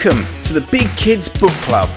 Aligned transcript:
Welcome 0.00 0.42
to 0.44 0.52
the 0.52 0.60
Big 0.60 0.88
Kids 0.90 1.28
Book 1.28 1.50
Club. 1.50 1.88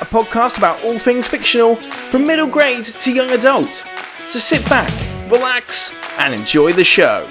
A 0.00 0.04
podcast 0.04 0.58
about 0.58 0.80
all 0.84 1.00
things 1.00 1.26
fictional 1.26 1.74
from 2.12 2.22
middle 2.22 2.46
grade 2.46 2.84
to 2.84 3.12
young 3.12 3.32
adult. 3.32 3.82
So 4.28 4.38
sit 4.38 4.64
back, 4.70 4.88
relax, 5.28 5.92
and 6.18 6.32
enjoy 6.32 6.70
the 6.70 6.84
show. 6.84 7.28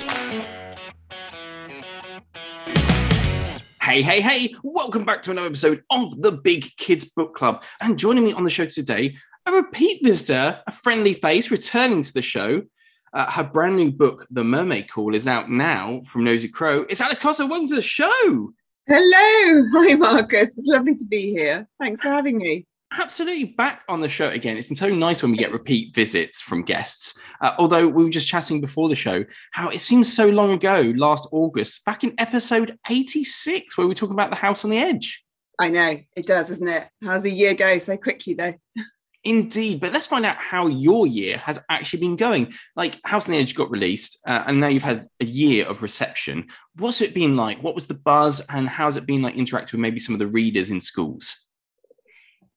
Hey, 3.98 4.04
hey, 4.04 4.22
hey, 4.22 4.56
welcome 4.64 5.06
back 5.06 5.24
to 5.24 5.32
another 5.32 5.48
episode 5.48 5.84
of 5.90 6.22
the 6.22 6.32
Big 6.32 6.70
Kids 6.78 7.04
Book 7.04 7.34
Club. 7.34 7.64
And 7.82 7.98
joining 7.98 8.26
me 8.26 8.32
on 8.32 8.44
the 8.44 8.50
show 8.52 8.68
today, 8.68 9.16
a 9.48 9.52
repeat 9.52 10.04
visitor, 10.04 10.62
a 10.68 10.72
friendly 10.72 11.16
face 11.16 11.50
returning 11.50 12.04
to 12.04 12.14
the 12.14 12.22
show. 12.22 12.62
Uh, 13.12 13.32
her 13.32 13.44
brand 13.44 13.76
new 13.76 13.90
book, 13.90 14.28
The 14.30 14.44
Mermaid 14.44 14.88
Call, 14.88 15.16
is 15.16 15.26
out 15.26 15.50
now 15.50 16.02
from 16.06 16.26
Nosy 16.26 16.48
Crow. 16.48 16.86
It's 16.88 17.02
Alex 17.02 17.23
Cotter. 17.23 17.48
Welcome 17.48 17.70
to 17.70 17.76
the 17.76 17.82
show. 17.82 18.52
Hello. 18.86 19.68
Hi, 19.73 19.96
Marcus. 19.96 20.50
It's 20.50 20.68
lovely 20.68 20.94
to 20.94 21.06
be 21.08 21.32
here. 21.32 21.68
Thanks 21.80 22.04
for 22.04 22.09
having 22.09 22.38
me 22.38 22.66
absolutely 22.91 23.46
back 23.46 23.84
on 23.88 24.02
the 24.02 24.09
show 24.09 24.27
again. 24.27 24.58
It's 24.58 24.77
so 24.80 24.90
nice 24.90 25.22
when 25.22 25.32
we 25.32 25.38
get 25.38 25.52
repeat 25.52 25.94
visits 25.94 26.41
from 26.41 26.64
guests. 26.64 27.14
Uh, 27.41 27.54
although 27.58 27.88
we 27.88 28.04
were 28.04 28.09
just 28.09 28.28
chatting 28.28 28.62
before 28.62 28.90
the 28.90 28.95
show, 28.95 29.26
how 29.52 29.70
it 29.70 29.82
seems 29.82 30.14
so 30.14 30.28
long 30.28 30.52
ago, 30.52 30.94
last 30.95 31.28
August, 31.31 31.84
back 31.86 32.04
in 32.04 32.16
episode 32.18 32.78
86, 32.90 33.78
where 33.78 33.88
we 33.88 33.95
talk 33.95 34.12
about 34.12 34.30
the 34.30 34.36
house 34.36 34.64
on 34.64 34.72
the 34.72 34.78
edge. 34.78 35.23
I 35.59 35.70
know 35.70 35.98
it 36.16 36.28
does, 36.28 36.50
doesn't 36.50 36.67
it? 36.67 36.88
How's 37.03 37.23
the 37.23 37.31
year 37.31 37.56
go 37.56 37.80
so 37.80 37.98
quickly 37.98 38.36
though? 38.36 38.53
Indeed, 39.23 39.81
but 39.81 39.92
let's 39.92 40.08
find 40.08 40.26
out 40.26 40.38
how 40.38 40.67
your 40.67 41.06
year 41.06 41.38
has 41.38 41.59
actually 41.70 42.00
been 42.00 42.16
going. 42.16 42.54
Like 42.76 43.00
House 43.04 43.28
on 43.28 43.33
the 43.33 43.39
Edge 43.39 43.56
got 43.56 43.72
released, 43.72 44.22
uh, 44.26 44.44
and 44.45 44.59
now 44.59 44.67
you've 44.67 44.83
had 44.83 45.08
a 45.20 45.26
year 45.26 45.66
of 45.66 45.81
reception. 45.81 46.48
What's 46.76 47.02
it 47.02 47.16
been 47.16 47.36
like? 47.36 47.61
What 47.61 47.76
was 47.76 47.88
the 47.88 47.95
buzz, 47.95 48.42
and 48.42 48.70
how's 48.70 48.95
it 48.95 49.06
been 49.06 49.23
like 49.23 49.36
interacting 49.36 49.78
with 49.78 49.81
maybe 49.81 50.00
some 50.00 50.16
of 50.16 50.20
the 50.20 50.28
readers 50.28 50.72
in 50.72 50.80
schools? 50.80 51.36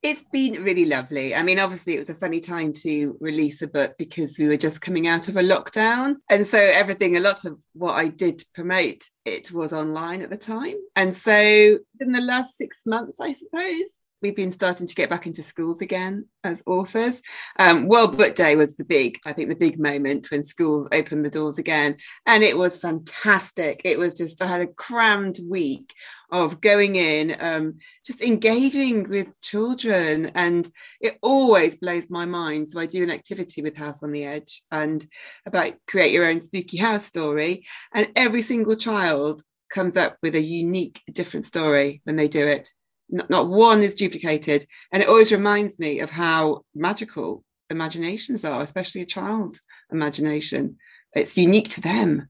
It's 0.03 0.25
been 0.33 0.65
really 0.65 0.87
lovely. 0.87 1.35
I 1.35 1.43
mean, 1.43 1.59
obviously, 1.59 1.95
it 1.95 1.99
was 1.99 2.09
a 2.09 2.15
funny 2.15 2.41
time 2.41 2.73
to 2.85 3.19
release 3.21 3.61
a 3.61 3.69
book 3.69 3.97
because 3.99 4.39
we 4.39 4.49
were 4.49 4.57
just 4.57 4.81
coming 4.81 5.07
out 5.07 5.29
of 5.29 5.37
a 5.37 5.43
lockdown. 5.43 6.15
And 6.31 6.47
so, 6.47 6.59
everything, 6.59 7.17
a 7.17 7.21
lot 7.21 7.45
of 7.45 7.63
what 7.75 7.93
I 7.93 8.09
did 8.09 8.43
promote, 8.55 9.05
it 9.27 9.53
was 9.53 9.75
online 9.75 10.23
at 10.23 10.31
the 10.31 10.39
time. 10.39 10.77
And 10.97 11.15
so, 11.15 11.33
in 11.33 12.13
the 12.13 12.23
last 12.23 12.57
six 12.57 12.83
months, 12.87 13.21
I 13.21 13.35
suppose, 13.35 13.85
we've 14.23 14.37
been 14.37 14.53
starting 14.53 14.87
to 14.87 14.95
get 14.95 15.11
back 15.11 15.27
into 15.27 15.43
schools 15.43 15.81
again 15.81 16.27
as 16.45 16.63
authors. 16.67 17.21
Um, 17.59 17.89
World 17.89 18.19
Book 18.19 18.35
Day 18.35 18.57
was 18.57 18.75
the 18.75 18.85
big, 18.85 19.19
I 19.25 19.33
think, 19.33 19.49
the 19.49 19.55
big 19.55 19.79
moment 19.79 20.31
when 20.31 20.45
schools 20.45 20.89
opened 20.93 21.25
the 21.25 21.31
doors 21.31 21.59
again. 21.59 21.97
And 22.27 22.43
it 22.43 22.57
was 22.57 22.79
fantastic. 22.79 23.83
It 23.85 23.99
was 23.99 24.15
just, 24.15 24.43
I 24.43 24.47
had 24.47 24.61
a 24.61 24.67
crammed 24.67 25.39
week 25.49 25.93
of 26.31 26.61
going 26.61 26.97
in, 26.97 27.37
um, 27.41 27.79
just 28.05 28.23
engaging 28.23 29.09
with 29.09 29.41
children. 29.41 30.33
And 30.35 30.69
it 31.01 31.19
always 31.23 31.77
blows 31.77 32.09
my 32.11 32.27
mind. 32.27 32.71
So 32.71 32.81
I 32.81 32.87
do 32.87 33.03
an 33.03 33.11
activity 33.11 33.63
with 33.63 33.77
House 33.77 34.03
on 34.03 34.13
the 34.13 34.25
Edge 34.25 34.63
and 34.71 35.05
about 35.47 35.75
create 35.87 36.13
your 36.13 36.29
own 36.29 36.41
spooky 36.41 36.77
house 36.77 37.05
story. 37.05 37.67
And 37.93 38.09
every 38.17 38.43
single 38.43 38.77
child 38.77 39.43
comes 39.71 39.97
up 39.97 40.17
with 40.23 40.35
a 40.35 40.41
unique, 40.41 41.01
different 41.13 41.47
story 41.47 42.03
when 42.05 42.17
they 42.17 42.29
do 42.29 42.47
it 42.47 42.69
not, 43.11 43.31
not 43.31 43.49
one 43.49 43.83
is 43.83 43.95
duplicated. 43.95 44.65
And 44.93 45.03
it 45.03 45.09
always 45.09 45.33
reminds 45.33 45.79
me 45.79 46.01
of 46.01 46.11
how 46.11 46.65
magical 46.75 47.45
imaginations 47.69 48.45
are, 48.45 48.63
especially 48.63 49.03
a 49.03 49.07
child 49.07 49.59
imagination. 49.91 50.77
It's 51.13 51.37
unique 51.37 51.71
to 51.71 51.81
them. 51.81 52.29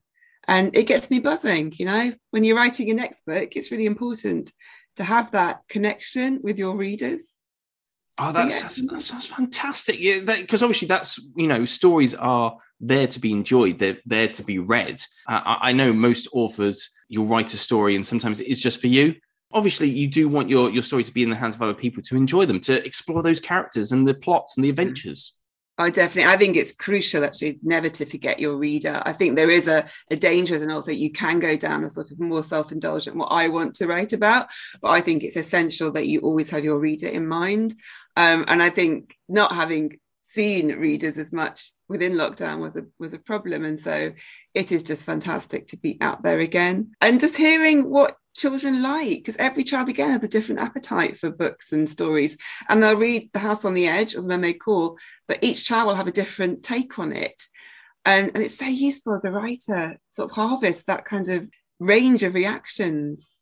And 0.48 0.76
it 0.76 0.84
gets 0.84 1.10
me 1.10 1.20
buzzing, 1.20 1.74
you 1.76 1.86
know, 1.86 2.12
when 2.30 2.44
you're 2.44 2.56
writing 2.56 2.88
your 2.88 2.96
next 2.96 3.24
book, 3.24 3.50
it's 3.54 3.70
really 3.70 3.86
important 3.86 4.52
to 4.96 5.04
have 5.04 5.32
that 5.32 5.60
connection 5.68 6.40
with 6.42 6.58
your 6.58 6.76
readers. 6.76 7.20
Oh, 8.18 8.32
that's, 8.32 8.60
that's, 8.60 8.82
that 8.82 9.00
sounds 9.00 9.26
fantastic. 9.28 9.98
Yeah, 9.98 10.20
because 10.20 10.62
obviously 10.62 10.88
that's 10.88 11.18
you 11.36 11.46
know 11.46 11.64
stories 11.64 12.14
are 12.14 12.58
there 12.80 13.06
to 13.06 13.20
be 13.20 13.32
enjoyed. 13.32 13.78
They're 13.78 13.98
there 14.04 14.28
to 14.28 14.42
be 14.42 14.58
read. 14.58 15.00
Uh, 15.26 15.40
I, 15.42 15.70
I 15.70 15.72
know 15.72 15.92
most 15.92 16.28
authors, 16.32 16.90
you'll 17.08 17.26
write 17.26 17.54
a 17.54 17.58
story 17.58 17.96
and 17.96 18.06
sometimes 18.06 18.40
it 18.40 18.48
is 18.48 18.60
just 18.60 18.80
for 18.80 18.88
you 18.88 19.14
obviously 19.52 19.88
you 19.88 20.08
do 20.08 20.28
want 20.28 20.48
your 20.48 20.70
your 20.70 20.82
story 20.82 21.04
to 21.04 21.12
be 21.12 21.22
in 21.22 21.30
the 21.30 21.36
hands 21.36 21.54
of 21.54 21.62
other 21.62 21.74
people 21.74 22.02
to 22.02 22.16
enjoy 22.16 22.44
them 22.46 22.60
to 22.60 22.84
explore 22.84 23.22
those 23.22 23.40
characters 23.40 23.92
and 23.92 24.06
the 24.06 24.14
plots 24.14 24.56
and 24.56 24.64
the 24.64 24.70
adventures 24.70 25.34
I 25.80 25.88
definitely, 25.88 26.30
I 26.30 26.36
think 26.36 26.56
it's 26.56 26.74
crucial 26.74 27.24
actually 27.24 27.58
never 27.62 27.88
to 27.88 28.04
forget 28.04 28.38
your 28.38 28.56
reader. 28.56 29.02
I 29.02 29.14
think 29.14 29.34
there 29.34 29.48
is 29.48 29.66
a, 29.66 29.86
a 30.10 30.16
danger 30.16 30.54
as 30.54 30.60
an 30.60 30.70
author, 30.70 30.92
you 30.92 31.10
can 31.10 31.40
go 31.40 31.56
down 31.56 31.84
a 31.84 31.90
sort 31.90 32.10
of 32.10 32.20
more 32.20 32.42
self 32.42 32.70
indulgent, 32.70 33.16
what 33.16 33.32
I 33.32 33.48
want 33.48 33.76
to 33.76 33.86
write 33.86 34.12
about. 34.12 34.48
But 34.82 34.90
I 34.90 35.00
think 35.00 35.22
it's 35.22 35.36
essential 35.36 35.92
that 35.92 36.06
you 36.06 36.20
always 36.20 36.50
have 36.50 36.64
your 36.64 36.78
reader 36.78 37.08
in 37.08 37.26
mind. 37.26 37.74
Um, 38.14 38.44
and 38.48 38.62
I 38.62 38.68
think 38.68 39.16
not 39.26 39.52
having 39.52 39.98
seen 40.22 40.68
readers 40.76 41.16
as 41.16 41.32
much 41.32 41.72
within 41.88 42.12
lockdown 42.12 42.60
was 42.60 42.76
a 42.76 42.86
was 43.00 43.14
a 43.14 43.18
problem 43.18 43.64
and 43.64 43.80
so 43.80 44.12
it 44.54 44.70
is 44.70 44.84
just 44.84 45.04
fantastic 45.04 45.66
to 45.66 45.76
be 45.76 45.98
out 46.00 46.22
there 46.22 46.38
again 46.38 46.92
and 47.00 47.18
just 47.18 47.34
hearing 47.34 47.90
what 47.90 48.16
children 48.36 48.82
like 48.82 49.18
because 49.18 49.36
every 49.36 49.64
child 49.64 49.88
again 49.88 50.10
has 50.10 50.22
a 50.22 50.28
different 50.28 50.60
appetite 50.60 51.18
for 51.18 51.30
books 51.30 51.72
and 51.72 51.88
stories 51.88 52.36
and 52.68 52.82
they'll 52.82 52.96
read 52.96 53.28
the 53.32 53.38
house 53.38 53.64
on 53.64 53.74
the 53.74 53.88
edge 53.88 54.14
or 54.14 54.22
the 54.22 54.28
mermaid 54.28 54.60
call 54.60 54.98
but 55.26 55.42
each 55.42 55.64
child 55.64 55.86
will 55.86 55.94
have 55.94 56.06
a 56.06 56.12
different 56.12 56.62
take 56.62 56.98
on 56.98 57.12
it 57.12 57.42
and, 58.04 58.30
and 58.34 58.42
it's 58.42 58.58
so 58.58 58.66
useful 58.66 59.16
as 59.16 59.24
a 59.24 59.30
writer 59.30 59.98
sort 60.08 60.30
of 60.30 60.34
harvest 60.34 60.86
that 60.86 61.04
kind 61.04 61.28
of 61.28 61.48
range 61.80 62.22
of 62.22 62.34
reactions 62.34 63.40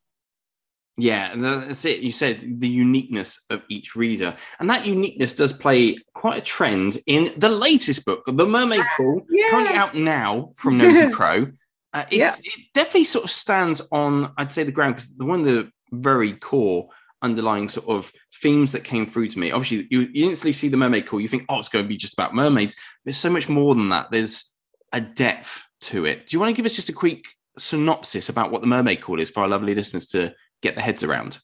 yeah, 0.99 1.31
and 1.31 1.43
that's 1.43 1.85
it. 1.85 2.01
You 2.01 2.11
said 2.11 2.59
the 2.59 2.67
uniqueness 2.67 3.41
of 3.49 3.61
each 3.69 3.95
reader, 3.95 4.35
and 4.59 4.69
that 4.69 4.85
uniqueness 4.85 5.33
does 5.33 5.53
play 5.53 5.97
quite 6.13 6.39
a 6.39 6.41
trend 6.41 6.97
in 7.07 7.31
the 7.37 7.47
latest 7.47 8.05
book, 8.05 8.23
The 8.27 8.45
Mermaid 8.45 8.81
ah, 8.81 8.89
Call, 8.97 9.25
yeah. 9.29 9.49
currently 9.49 9.75
out 9.75 9.95
now 9.95 10.51
from 10.55 10.77
Nosy 10.77 11.09
Crow. 11.09 11.47
Uh, 11.93 12.05
it, 12.11 12.17
yeah. 12.17 12.31
it 12.37 12.65
definitely 12.73 13.05
sort 13.05 13.25
of 13.25 13.31
stands 13.31 13.81
on, 13.91 14.33
I'd 14.37 14.51
say, 14.51 14.63
the 14.63 14.71
ground 14.71 14.95
because 14.95 15.15
the 15.15 15.25
one 15.25 15.39
of 15.39 15.45
the 15.45 15.71
very 15.91 16.33
core 16.33 16.89
underlying 17.21 17.67
sort 17.67 17.87
of 17.87 18.11
themes 18.41 18.73
that 18.73 18.83
came 18.83 19.07
through 19.09 19.29
to 19.29 19.39
me. 19.39 19.51
Obviously, 19.51 19.87
you, 19.89 20.07
you 20.13 20.29
instantly 20.29 20.53
see 20.53 20.69
the 20.69 20.77
Mermaid 20.77 21.07
Call, 21.07 21.19
you 21.19 21.27
think, 21.27 21.45
oh, 21.49 21.59
it's 21.59 21.69
going 21.69 21.83
to 21.83 21.89
be 21.89 21.97
just 21.97 22.13
about 22.13 22.33
mermaids. 22.33 22.75
There's 23.03 23.17
so 23.17 23.29
much 23.29 23.49
more 23.49 23.75
than 23.75 23.89
that. 23.89 24.11
There's 24.11 24.45
a 24.93 25.01
depth 25.01 25.63
to 25.81 26.05
it. 26.05 26.27
Do 26.27 26.35
you 26.35 26.39
want 26.39 26.55
to 26.55 26.55
give 26.55 26.65
us 26.65 26.75
just 26.75 26.89
a 26.89 26.93
quick 26.93 27.23
synopsis 27.59 28.29
about 28.29 28.51
what 28.51 28.61
the 28.61 28.67
Mermaid 28.67 29.01
Call 29.01 29.19
is 29.19 29.29
for 29.29 29.41
our 29.41 29.47
lovely 29.47 29.75
listeners 29.75 30.07
to 30.07 30.33
get 30.61 30.75
their 30.75 30.83
heads 30.83 31.03
around. 31.03 31.39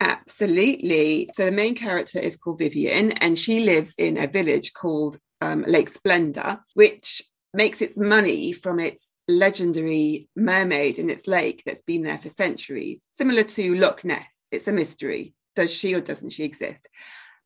Absolutely. 0.00 1.30
So 1.34 1.46
the 1.46 1.52
main 1.52 1.74
character 1.74 2.18
is 2.18 2.36
called 2.36 2.58
Vivian, 2.58 3.12
and 3.12 3.38
she 3.38 3.64
lives 3.64 3.94
in 3.98 4.16
a 4.18 4.26
village 4.26 4.72
called 4.72 5.18
um, 5.40 5.64
Lake 5.66 5.90
Splendor, 5.90 6.60
which 6.74 7.22
makes 7.52 7.82
its 7.82 7.98
money 7.98 8.52
from 8.52 8.80
its 8.80 9.06
legendary 9.30 10.28
mermaid 10.36 10.98
in 10.98 11.10
its 11.10 11.26
lake 11.26 11.62
that's 11.64 11.82
been 11.82 12.02
there 12.02 12.18
for 12.18 12.28
centuries, 12.28 13.06
similar 13.16 13.42
to 13.42 13.74
Loch 13.74 14.04
Ness. 14.04 14.24
It's 14.50 14.68
a 14.68 14.72
mystery. 14.72 15.34
Does 15.56 15.70
she 15.70 15.94
or 15.94 16.00
doesn't 16.00 16.30
she 16.30 16.44
exist? 16.44 16.88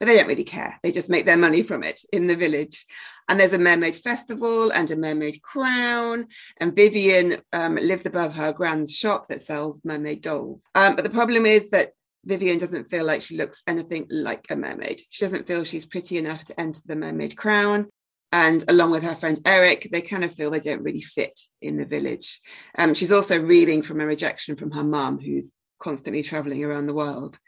But 0.00 0.06
they 0.06 0.16
don't 0.16 0.26
really 0.26 0.44
care. 0.44 0.78
They 0.82 0.90
just 0.90 1.08
make 1.08 1.24
their 1.24 1.36
money 1.36 1.62
from 1.62 1.82
it 1.82 2.00
in 2.12 2.26
the 2.26 2.36
village. 2.36 2.86
And 3.28 3.38
there's 3.38 3.52
a 3.52 3.58
mermaid 3.58 3.96
festival 3.96 4.72
and 4.72 4.90
a 4.90 4.96
mermaid 4.96 5.40
crown. 5.40 6.26
And 6.58 6.74
Vivian 6.74 7.40
um, 7.52 7.76
lives 7.76 8.04
above 8.04 8.34
her 8.34 8.52
grand's 8.52 8.92
shop 8.92 9.28
that 9.28 9.42
sells 9.42 9.84
mermaid 9.84 10.22
dolls. 10.22 10.64
Um, 10.74 10.96
but 10.96 11.04
the 11.04 11.10
problem 11.10 11.46
is 11.46 11.70
that 11.70 11.92
Vivian 12.24 12.58
doesn't 12.58 12.90
feel 12.90 13.04
like 13.04 13.22
she 13.22 13.36
looks 13.36 13.62
anything 13.66 14.06
like 14.10 14.46
a 14.50 14.56
mermaid. 14.56 15.02
She 15.10 15.24
doesn't 15.24 15.46
feel 15.46 15.64
she's 15.64 15.86
pretty 15.86 16.18
enough 16.18 16.44
to 16.44 16.60
enter 16.60 16.80
the 16.86 16.96
mermaid 16.96 17.36
crown. 17.36 17.88
And 18.34 18.64
along 18.66 18.90
with 18.90 19.04
her 19.04 19.14
friend 19.14 19.40
Eric, 19.46 19.90
they 19.92 20.02
kind 20.02 20.24
of 20.24 20.34
feel 20.34 20.50
they 20.50 20.58
don't 20.58 20.82
really 20.82 21.02
fit 21.02 21.40
in 21.62 21.76
the 21.76 21.86
village. 21.86 22.40
Um, 22.76 22.94
she's 22.94 23.12
also 23.12 23.40
reeling 23.40 23.82
from 23.82 24.00
a 24.00 24.06
rejection 24.06 24.56
from 24.56 24.72
her 24.72 24.82
mum, 24.82 25.20
who's 25.20 25.52
constantly 25.78 26.24
traveling 26.24 26.64
around 26.64 26.86
the 26.86 26.94
world. 26.94 27.38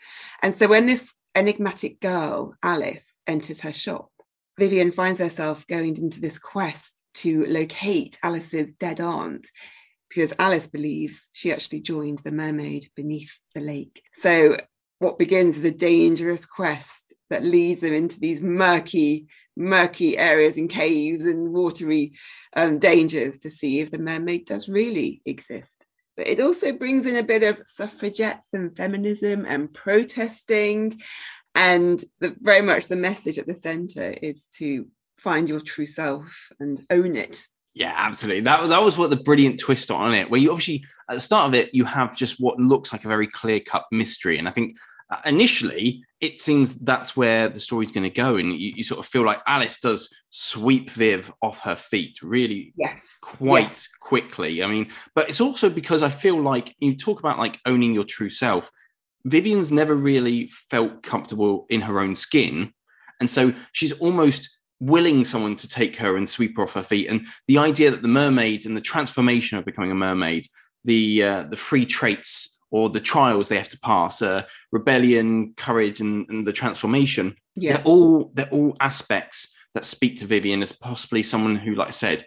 And 0.42 0.54
so 0.54 0.68
when 0.68 0.86
this 0.86 1.12
enigmatic 1.34 1.98
girl, 1.98 2.54
Alice, 2.62 3.04
enters 3.26 3.58
her 3.62 3.72
shop, 3.72 4.12
Vivian 4.60 4.92
finds 4.92 5.18
herself 5.18 5.66
going 5.66 5.96
into 5.96 6.20
this 6.20 6.38
quest 6.38 7.02
to 7.14 7.44
locate 7.46 8.16
Alice's 8.22 8.72
dead 8.74 9.00
aunt 9.00 9.48
because 10.08 10.34
Alice 10.38 10.68
believes 10.68 11.26
she 11.32 11.50
actually 11.50 11.80
joined 11.80 12.20
the 12.20 12.30
mermaid 12.30 12.86
beneath 12.94 13.32
the 13.56 13.60
lake. 13.60 14.00
So, 14.12 14.58
what 15.00 15.18
begins 15.18 15.58
is 15.58 15.64
a 15.64 15.72
dangerous 15.72 16.46
quest 16.46 17.12
that 17.28 17.44
leads 17.44 17.80
them 17.80 17.92
into 17.92 18.20
these 18.20 18.40
murky, 18.40 19.26
murky 19.56 20.18
areas 20.18 20.56
and 20.56 20.68
caves 20.70 21.22
and 21.22 21.52
watery 21.52 22.12
um, 22.54 22.78
dangers 22.78 23.38
to 23.38 23.50
see 23.50 23.80
if 23.80 23.90
the 23.90 23.98
mermaid 23.98 24.46
does 24.46 24.68
really 24.68 25.22
exist. 25.24 25.86
But 26.16 26.28
it 26.28 26.40
also 26.40 26.72
brings 26.72 27.06
in 27.06 27.16
a 27.16 27.22
bit 27.22 27.42
of 27.42 27.62
suffragettes 27.66 28.48
and 28.52 28.76
feminism 28.76 29.44
and 29.46 29.72
protesting 29.72 31.00
And 31.56 32.04
the, 32.20 32.36
very 32.38 32.60
much 32.60 32.86
the 32.86 32.96
message 32.96 33.38
at 33.38 33.46
the 33.46 33.54
centre 33.54 34.14
is 34.22 34.46
to 34.58 34.88
find 35.16 35.48
your 35.48 35.60
true 35.60 35.86
self 35.86 36.50
and 36.60 36.78
own 36.90 37.16
it. 37.16 37.46
Yeah, 37.72 37.94
absolutely. 37.94 38.42
That, 38.42 38.68
that 38.68 38.82
was 38.82 38.98
what 38.98 39.08
the 39.08 39.16
brilliant 39.16 39.58
twist 39.58 39.90
on 39.90 40.14
it, 40.14 40.30
where 40.30 40.40
you 40.40 40.50
obviously, 40.50 40.84
at 41.08 41.14
the 41.14 41.20
start 41.20 41.48
of 41.48 41.54
it, 41.54 41.74
you 41.74 41.86
have 41.86 42.16
just 42.16 42.36
what 42.38 42.58
looks 42.58 42.92
like 42.92 43.06
a 43.06 43.08
very 43.08 43.26
clear 43.26 43.60
cut 43.60 43.84
mystery. 43.90 44.38
And 44.38 44.46
I 44.46 44.50
think 44.50 44.76
initially 45.24 46.04
it 46.20 46.40
seems 46.40 46.74
that's 46.74 47.16
where 47.16 47.48
the 47.48 47.60
story's 47.60 47.92
going 47.92 48.04
to 48.04 48.10
go 48.10 48.36
and 48.36 48.50
you, 48.52 48.72
you, 48.76 48.82
sort 48.82 48.98
of 48.98 49.06
feel 49.06 49.24
like 49.24 49.38
alice 49.46 49.78
does 49.78 50.08
sweep 50.30 50.90
viv 50.90 51.32
off 51.40 51.60
her 51.60 51.76
feet 51.76 52.18
really 52.22 52.72
yes 52.76 53.18
quite 53.22 53.68
yes. 53.68 53.88
quickly 54.00 54.64
i 54.64 54.66
mean 54.66 54.88
but 55.14 55.28
it's 55.28 55.40
also 55.40 55.70
because 55.70 56.02
i 56.02 56.08
feel 56.08 56.40
like 56.40 56.74
you 56.80 56.96
talk 56.96 57.20
about 57.20 57.38
like 57.38 57.60
owning 57.64 57.94
your 57.94 58.04
true 58.04 58.30
self 58.30 58.70
vivian's 59.24 59.70
never 59.70 59.94
really 59.94 60.48
felt 60.70 61.02
comfortable 61.02 61.66
in 61.68 61.80
her 61.80 62.00
own 62.00 62.16
skin 62.16 62.72
and 63.20 63.30
so 63.30 63.54
she's 63.72 63.92
almost 63.92 64.58
willing 64.80 65.24
someone 65.24 65.56
to 65.56 65.68
take 65.68 65.96
her 65.98 66.16
and 66.16 66.28
sweep 66.28 66.56
her 66.56 66.64
off 66.64 66.74
her 66.74 66.82
feet 66.82 67.08
and 67.08 67.26
the 67.46 67.58
idea 67.58 67.92
that 67.92 68.02
the 68.02 68.08
mermaid 68.08 68.66
and 68.66 68.76
the 68.76 68.80
transformation 68.80 69.56
of 69.56 69.64
becoming 69.64 69.92
a 69.92 69.94
mermaid 69.94 70.46
the 70.84 71.22
uh, 71.22 71.42
the 71.44 71.56
free 71.56 71.86
traits 71.86 72.55
or 72.76 72.90
the 72.90 73.00
trials 73.00 73.48
they 73.48 73.56
have 73.56 73.70
to 73.70 73.78
pass, 73.78 74.20
uh, 74.20 74.42
rebellion, 74.70 75.54
courage, 75.56 76.00
and, 76.00 76.28
and, 76.28 76.46
the 76.46 76.52
transformation. 76.52 77.34
Yeah. 77.54 77.78
They're 77.78 77.86
all 77.86 78.30
they're 78.34 78.50
all 78.50 78.76
aspects 78.78 79.48
that 79.72 79.86
speak 79.86 80.18
to 80.18 80.26
Vivian 80.26 80.60
as 80.60 80.72
possibly 80.72 81.22
someone 81.22 81.56
who, 81.56 81.74
like 81.74 81.88
I 81.88 81.92
said, 81.92 82.22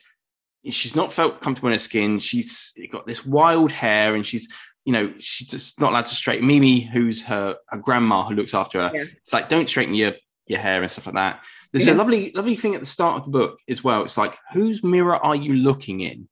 she's 0.68 0.96
not 0.96 1.13
felt 1.13 1.42
comfortable 1.42 1.69
in 1.69 1.75
her 1.75 1.80
skin. 1.80 2.18
She's 2.18 2.74
got 2.92 3.06
this 3.06 3.24
wild 3.24 3.72
hair, 3.72 4.16
and 4.16 4.25
she's 4.25 4.48
you 4.86 4.94
know 4.94 5.13
she's 5.19 5.50
just 5.50 5.80
not 5.80 5.92
allowed 5.92 6.07
to 6.07 6.16
straighten. 6.16 6.48
Mimi, 6.48 6.81
who's 6.81 7.22
her 7.24 7.57
her 7.68 7.78
grandma 7.78 8.25
who 8.25 8.34
looks 8.34 8.56
after 8.56 8.81
her, 8.81 8.92
yeah. 8.92 9.04
it's 9.04 9.31
like 9.31 9.50
don't 9.50 9.69
straighten 9.69 9.94
your 9.94 10.13
your 10.48 10.60
hair 10.60 10.81
and 10.81 10.90
stuff 10.90 11.06
like 11.06 11.16
that. 11.16 11.42
There's 11.72 11.86
yeah. 11.86 11.94
a 11.94 12.01
lovely 12.01 12.31
lovely 12.34 12.56
thing 12.56 12.74
at 12.74 12.80
the 12.80 12.88
start 12.88 13.19
of 13.19 13.25
the 13.25 13.38
book 13.38 13.60
as 13.69 13.84
well. 13.84 14.04
It's 14.04 14.18
like 14.18 14.36
whose 14.51 14.84
mirror 14.84 15.16
are 15.16 15.36
you 15.36 15.54
looking 15.54 16.00
in? 16.00 16.28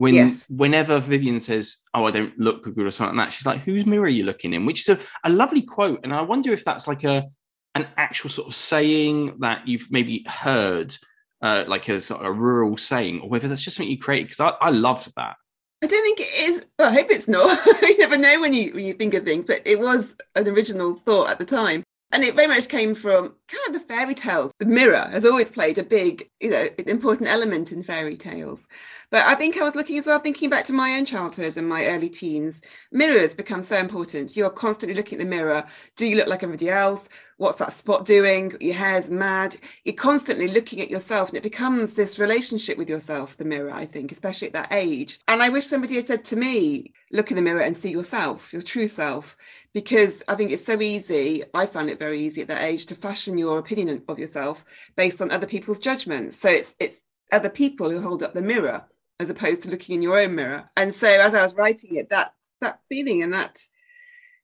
When 0.00 0.14
yes. 0.14 0.46
whenever 0.48 0.98
Vivian 0.98 1.40
says, 1.40 1.76
"Oh, 1.92 2.06
I 2.06 2.10
don't 2.10 2.38
look 2.38 2.64
good" 2.64 2.86
or 2.86 2.90
something 2.90 3.18
like 3.18 3.26
that, 3.26 3.32
she's 3.34 3.44
like, 3.44 3.60
"Whose 3.60 3.84
mirror 3.84 4.04
are 4.04 4.08
you 4.08 4.24
looking 4.24 4.54
in?" 4.54 4.64
Which 4.64 4.88
is 4.88 4.96
a, 4.96 4.98
a 5.22 5.30
lovely 5.30 5.60
quote, 5.60 6.00
and 6.04 6.14
I 6.14 6.22
wonder 6.22 6.54
if 6.54 6.64
that's 6.64 6.88
like 6.88 7.04
a 7.04 7.26
an 7.74 7.86
actual 7.98 8.30
sort 8.30 8.48
of 8.48 8.54
saying 8.54 9.40
that 9.40 9.68
you've 9.68 9.88
maybe 9.90 10.24
heard, 10.26 10.96
uh, 11.42 11.64
like 11.68 11.86
a 11.90 12.00
sort 12.00 12.22
of 12.22 12.28
a 12.28 12.32
rural 12.32 12.78
saying, 12.78 13.20
or 13.20 13.28
whether 13.28 13.46
that's 13.46 13.62
just 13.62 13.76
something 13.76 13.90
you 13.90 13.98
created. 13.98 14.28
Because 14.28 14.40
I, 14.40 14.68
I 14.68 14.70
loved 14.70 15.12
that. 15.16 15.36
I 15.84 15.86
don't 15.86 16.02
think 16.02 16.20
it 16.20 16.48
is. 16.48 16.66
Well, 16.78 16.90
I 16.90 16.94
hope 16.94 17.10
it's 17.10 17.28
not. 17.28 17.58
you 17.82 17.98
never 17.98 18.16
know 18.16 18.40
when 18.40 18.54
you 18.54 18.72
when 18.72 18.86
you 18.86 18.94
think 18.94 19.12
of 19.12 19.24
things, 19.24 19.44
but 19.46 19.66
it 19.66 19.78
was 19.78 20.14
an 20.34 20.48
original 20.48 20.94
thought 20.94 21.28
at 21.28 21.38
the 21.38 21.44
time. 21.44 21.84
And 22.12 22.24
it 22.24 22.34
very 22.34 22.48
much 22.48 22.68
came 22.68 22.94
from 22.94 23.34
kind 23.48 23.66
of 23.68 23.74
the 23.74 23.86
fairy 23.86 24.14
tale. 24.14 24.50
The 24.58 24.66
mirror 24.66 25.06
has 25.12 25.24
always 25.24 25.50
played 25.50 25.78
a 25.78 25.84
big, 25.84 26.28
you 26.40 26.50
know, 26.50 26.66
important 26.86 27.28
element 27.28 27.70
in 27.70 27.84
fairy 27.84 28.16
tales. 28.16 28.66
But 29.10 29.26
I 29.26 29.34
think 29.34 29.56
I 29.56 29.64
was 29.64 29.74
looking 29.74 29.98
as 29.98 30.06
well, 30.06 30.20
thinking 30.20 30.50
back 30.50 30.66
to 30.66 30.72
my 30.72 30.92
own 30.92 31.04
childhood 31.04 31.56
and 31.56 31.68
my 31.68 31.86
early 31.86 32.10
teens. 32.10 32.60
Mirrors 32.92 33.34
become 33.34 33.64
so 33.64 33.76
important. 33.76 34.36
You're 34.36 34.50
constantly 34.50 34.94
looking 34.94 35.18
at 35.18 35.24
the 35.24 35.28
mirror. 35.28 35.66
Do 35.96 36.06
you 36.06 36.14
look 36.14 36.28
like 36.28 36.44
everybody 36.44 36.70
else? 36.70 37.08
What's 37.36 37.58
that 37.58 37.72
spot 37.72 38.04
doing? 38.04 38.56
Your 38.60 38.74
hair's 38.74 39.10
mad. 39.10 39.56
You're 39.82 39.96
constantly 39.96 40.46
looking 40.46 40.80
at 40.80 40.90
yourself, 40.90 41.30
and 41.30 41.38
it 41.38 41.42
becomes 41.42 41.94
this 41.94 42.20
relationship 42.20 42.78
with 42.78 42.88
yourself, 42.88 43.36
the 43.36 43.44
mirror, 43.44 43.72
I 43.72 43.86
think, 43.86 44.12
especially 44.12 44.46
at 44.46 44.52
that 44.54 44.72
age. 44.72 45.18
And 45.26 45.42
I 45.42 45.48
wish 45.48 45.66
somebody 45.66 45.96
had 45.96 46.06
said 46.06 46.26
to 46.26 46.36
me, 46.36 46.92
look 47.10 47.32
in 47.32 47.36
the 47.36 47.42
mirror 47.42 47.62
and 47.62 47.76
see 47.76 47.90
yourself, 47.90 48.52
your 48.52 48.62
true 48.62 48.86
self, 48.86 49.36
because 49.74 50.22
I 50.28 50.36
think 50.36 50.52
it's 50.52 50.66
so 50.66 50.80
easy. 50.80 51.42
I 51.52 51.66
found 51.66 51.90
it 51.90 51.98
very 51.98 52.22
easy 52.22 52.42
at 52.42 52.48
that 52.48 52.62
age 52.62 52.86
to 52.86 52.94
fashion 52.94 53.38
your 53.38 53.58
opinion 53.58 54.04
of 54.06 54.20
yourself 54.20 54.64
based 54.94 55.20
on 55.20 55.32
other 55.32 55.48
people's 55.48 55.80
judgments. 55.80 56.38
So 56.38 56.48
it's, 56.48 56.72
it's 56.78 57.00
other 57.32 57.50
people 57.50 57.90
who 57.90 58.00
hold 58.00 58.22
up 58.22 58.34
the 58.34 58.42
mirror 58.42 58.84
as 59.20 59.28
opposed 59.28 59.62
to 59.62 59.70
looking 59.70 59.96
in 59.96 60.02
your 60.02 60.18
own 60.18 60.34
mirror. 60.34 60.68
And 60.76 60.94
so 60.94 61.06
as 61.06 61.34
I 61.34 61.42
was 61.42 61.54
writing 61.54 61.96
it, 61.96 62.08
that 62.08 62.32
that 62.62 62.80
feeling 62.88 63.22
and 63.22 63.34
that 63.34 63.60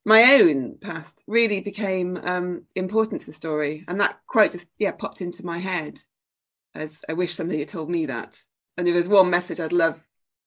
my 0.04 0.34
own 0.34 0.76
past 0.78 1.24
really 1.26 1.60
became 1.60 2.16
um, 2.16 2.66
important 2.76 3.22
to 3.22 3.26
the 3.26 3.32
story. 3.32 3.84
And 3.88 4.00
that 4.00 4.20
quote 4.26 4.52
just 4.52 4.68
yeah 4.78 4.92
popped 4.92 5.22
into 5.22 5.46
my 5.46 5.58
head 5.58 5.98
as 6.74 7.00
I 7.08 7.14
wish 7.14 7.34
somebody 7.34 7.60
had 7.60 7.68
told 7.68 7.88
me 7.88 8.06
that. 8.06 8.38
And 8.76 8.86
if 8.86 8.92
there's 8.92 9.08
one 9.08 9.30
message 9.30 9.60
I'd 9.60 9.72
love 9.72 9.98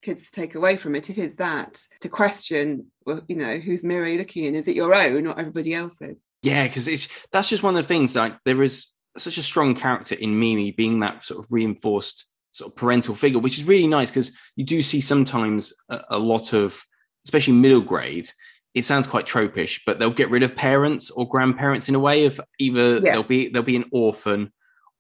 kids 0.03 0.29
to 0.29 0.39
take 0.39 0.53
away 0.53 0.77
from 0.77 0.95
it, 0.95 1.09
it 1.09 1.17
is 1.17 1.35
that 1.37 1.81
to 2.01 2.09
question, 2.09 2.91
well, 3.05 3.21
you 3.27 3.35
know, 3.35 3.57
whose 3.57 3.83
mirror 3.83 4.03
are 4.03 4.07
you 4.07 4.19
looking 4.19 4.43
in? 4.43 4.53
Is 4.53 4.67
it 4.67 4.75
your 4.75 4.93
own 4.93 5.25
or 5.25 5.37
everybody 5.37 5.73
else's? 5.73 6.23
Yeah, 6.43 6.67
because 6.67 6.87
it's 6.87 7.07
that's 7.31 7.49
just 7.49 7.63
one 7.63 7.75
of 7.75 7.81
the 7.81 7.87
things. 7.87 8.15
Like 8.15 8.37
there 8.45 8.61
is 8.61 8.93
such 9.17 9.39
a 9.39 9.43
strong 9.43 9.73
character 9.73 10.13
in 10.13 10.39
Mimi 10.39 10.71
being 10.71 10.99
that 10.99 11.25
sort 11.25 11.43
of 11.43 11.51
reinforced 11.51 12.28
sort 12.51 12.71
of 12.71 12.75
parental 12.75 13.15
figure, 13.15 13.39
which 13.39 13.57
is 13.57 13.65
really 13.65 13.87
nice 13.87 14.09
because 14.09 14.31
you 14.55 14.65
do 14.65 14.81
see 14.81 15.01
sometimes 15.01 15.73
a, 15.89 16.01
a, 16.11 16.19
lot 16.19 16.53
of, 16.53 16.83
especially 17.25 17.53
middle 17.53 17.81
grade. 17.81 18.29
It 18.73 18.85
sounds 18.85 19.07
quite 19.07 19.25
tropish, 19.25 19.81
but 19.85 19.99
they'll 19.99 20.11
get 20.11 20.29
rid 20.29 20.43
of 20.43 20.55
parents 20.55 21.09
or 21.09 21.27
grandparents 21.27 21.89
in 21.89 21.95
a 21.95 21.99
way 21.99 22.25
of 22.25 22.39
either 22.59 22.95
yeah. 22.95 22.99
there'll 22.99 23.23
be 23.23 23.49
they'll 23.49 23.63
be 23.63 23.75
an 23.75 23.89
orphan, 23.91 24.51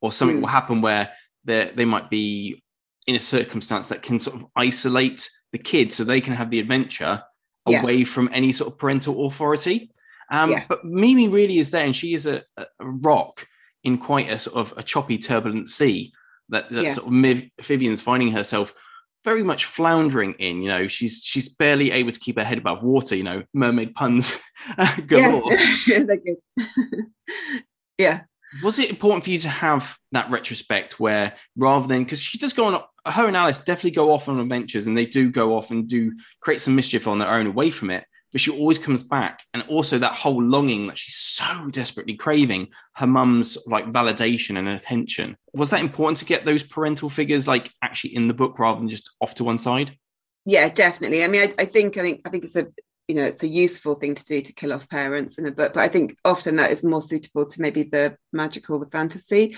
or 0.01 0.11
something 0.11 0.37
mm. 0.37 0.41
will 0.41 0.47
happen 0.47 0.81
where 0.81 1.11
they 1.45 1.71
they 1.73 1.85
might 1.85 2.09
be 2.09 2.63
in 3.05 3.15
a 3.15 3.19
circumstance 3.19 3.89
that 3.89 4.01
can 4.01 4.19
sort 4.19 4.37
of 4.37 4.47
isolate 4.55 5.29
the 5.51 5.59
kids 5.59 5.95
so 5.95 6.03
they 6.03 6.21
can 6.21 6.33
have 6.33 6.49
the 6.49 6.59
adventure 6.59 7.23
yeah. 7.67 7.81
away 7.81 8.03
from 8.03 8.29
any 8.31 8.51
sort 8.51 8.71
of 8.71 8.79
parental 8.79 9.27
authority. 9.27 9.91
Um, 10.31 10.51
yeah. 10.51 10.65
But 10.67 10.85
Mimi 10.85 11.27
really 11.27 11.57
is 11.57 11.71
there, 11.71 11.85
and 11.85 11.95
she 11.95 12.13
is 12.13 12.25
a, 12.25 12.43
a 12.57 12.65
rock 12.79 13.47
in 13.83 13.97
quite 13.97 14.29
a 14.29 14.39
sort 14.39 14.57
of 14.57 14.77
a 14.77 14.83
choppy, 14.83 15.19
turbulent 15.19 15.69
sea 15.69 16.11
that, 16.49 16.69
that 16.69 16.83
yeah. 16.83 16.91
sort 16.91 17.07
of 17.07 17.43
Vivian's 17.61 18.01
finding 18.01 18.31
herself 18.31 18.73
very 19.23 19.43
much 19.43 19.65
floundering 19.65 20.33
in. 20.33 20.61
You 20.61 20.69
know, 20.69 20.87
she's 20.87 21.21
she's 21.23 21.49
barely 21.49 21.91
able 21.91 22.11
to 22.11 22.19
keep 22.19 22.37
her 22.37 22.43
head 22.43 22.57
above 22.57 22.83
water. 22.83 23.15
You 23.15 23.23
know, 23.23 23.43
mermaid 23.53 23.93
puns 23.93 24.35
galore. 25.07 25.51
Yeah, 25.87 26.03
they're 26.03 26.17
good. 26.17 26.39
yeah. 27.97 28.21
Was 28.63 28.79
it 28.79 28.89
important 28.89 29.25
for 29.25 29.29
you 29.29 29.39
to 29.39 29.49
have 29.49 29.95
that 30.11 30.31
retrospect 30.31 30.99
where 30.99 31.35
rather 31.55 31.87
than 31.87 32.03
because 32.03 32.19
she 32.19 32.39
does 32.39 32.53
go 32.53 32.65
on 32.65 32.83
her 33.05 33.27
and 33.27 33.37
Alice 33.37 33.59
definitely 33.59 33.91
go 33.91 34.11
off 34.11 34.27
on 34.27 34.39
adventures 34.39 34.87
and 34.87 34.97
they 34.97 35.05
do 35.05 35.29
go 35.29 35.55
off 35.55 35.69
and 35.69 35.87
do 35.87 36.13
create 36.41 36.59
some 36.59 36.75
mischief 36.75 37.07
on 37.07 37.19
their 37.19 37.31
own 37.31 37.45
away 37.45 37.69
from 37.69 37.91
it 37.91 38.05
but 38.31 38.41
she 38.41 38.51
always 38.51 38.79
comes 38.79 39.03
back. 39.03 39.43
And 39.53 39.63
also 39.69 39.97
that 39.97 40.13
whole 40.13 40.41
longing 40.41 40.87
that 40.87 40.97
she's 40.97 41.15
so 41.15 41.69
desperately 41.69 42.15
craving 42.15 42.69
her 42.95 43.07
mum's 43.07 43.57
like 43.65 43.91
validation 43.91 44.57
and 44.57 44.67
attention. 44.67 45.37
Was 45.53 45.71
that 45.71 45.81
important 45.81 46.19
to 46.19 46.25
get 46.25 46.45
those 46.45 46.63
parental 46.63 47.09
figures 47.09 47.47
like 47.47 47.71
actually 47.81 48.15
in 48.15 48.27
the 48.27 48.33
book 48.33 48.59
rather 48.59 48.79
than 48.79 48.89
just 48.89 49.11
off 49.21 49.35
to 49.35 49.43
one 49.43 49.57
side? 49.57 49.95
Yeah 50.45 50.69
definitely. 50.69 51.23
I 51.23 51.27
mean 51.27 51.41
i, 51.41 51.61
I 51.63 51.65
think 51.65 51.97
i 51.97 52.01
think 52.01 52.21
i 52.25 52.29
think 52.29 52.43
it's 52.43 52.55
a 52.55 52.67
you 53.07 53.15
know 53.15 53.23
it's 53.23 53.43
a 53.43 53.47
useful 53.47 53.95
thing 53.95 54.15
to 54.15 54.23
do 54.23 54.41
to 54.41 54.53
kill 54.53 54.73
off 54.73 54.89
parents 54.89 55.37
in 55.37 55.45
a 55.45 55.51
book. 55.51 55.73
But 55.73 55.81
i 55.81 55.87
think 55.87 56.15
often 56.23 56.57
that 56.57 56.71
is 56.71 56.83
more 56.83 57.01
suitable 57.01 57.45
to 57.47 57.61
maybe 57.61 57.83
the 57.83 58.17
magical 58.31 58.79
the 58.79 58.87
fantasy 58.87 59.57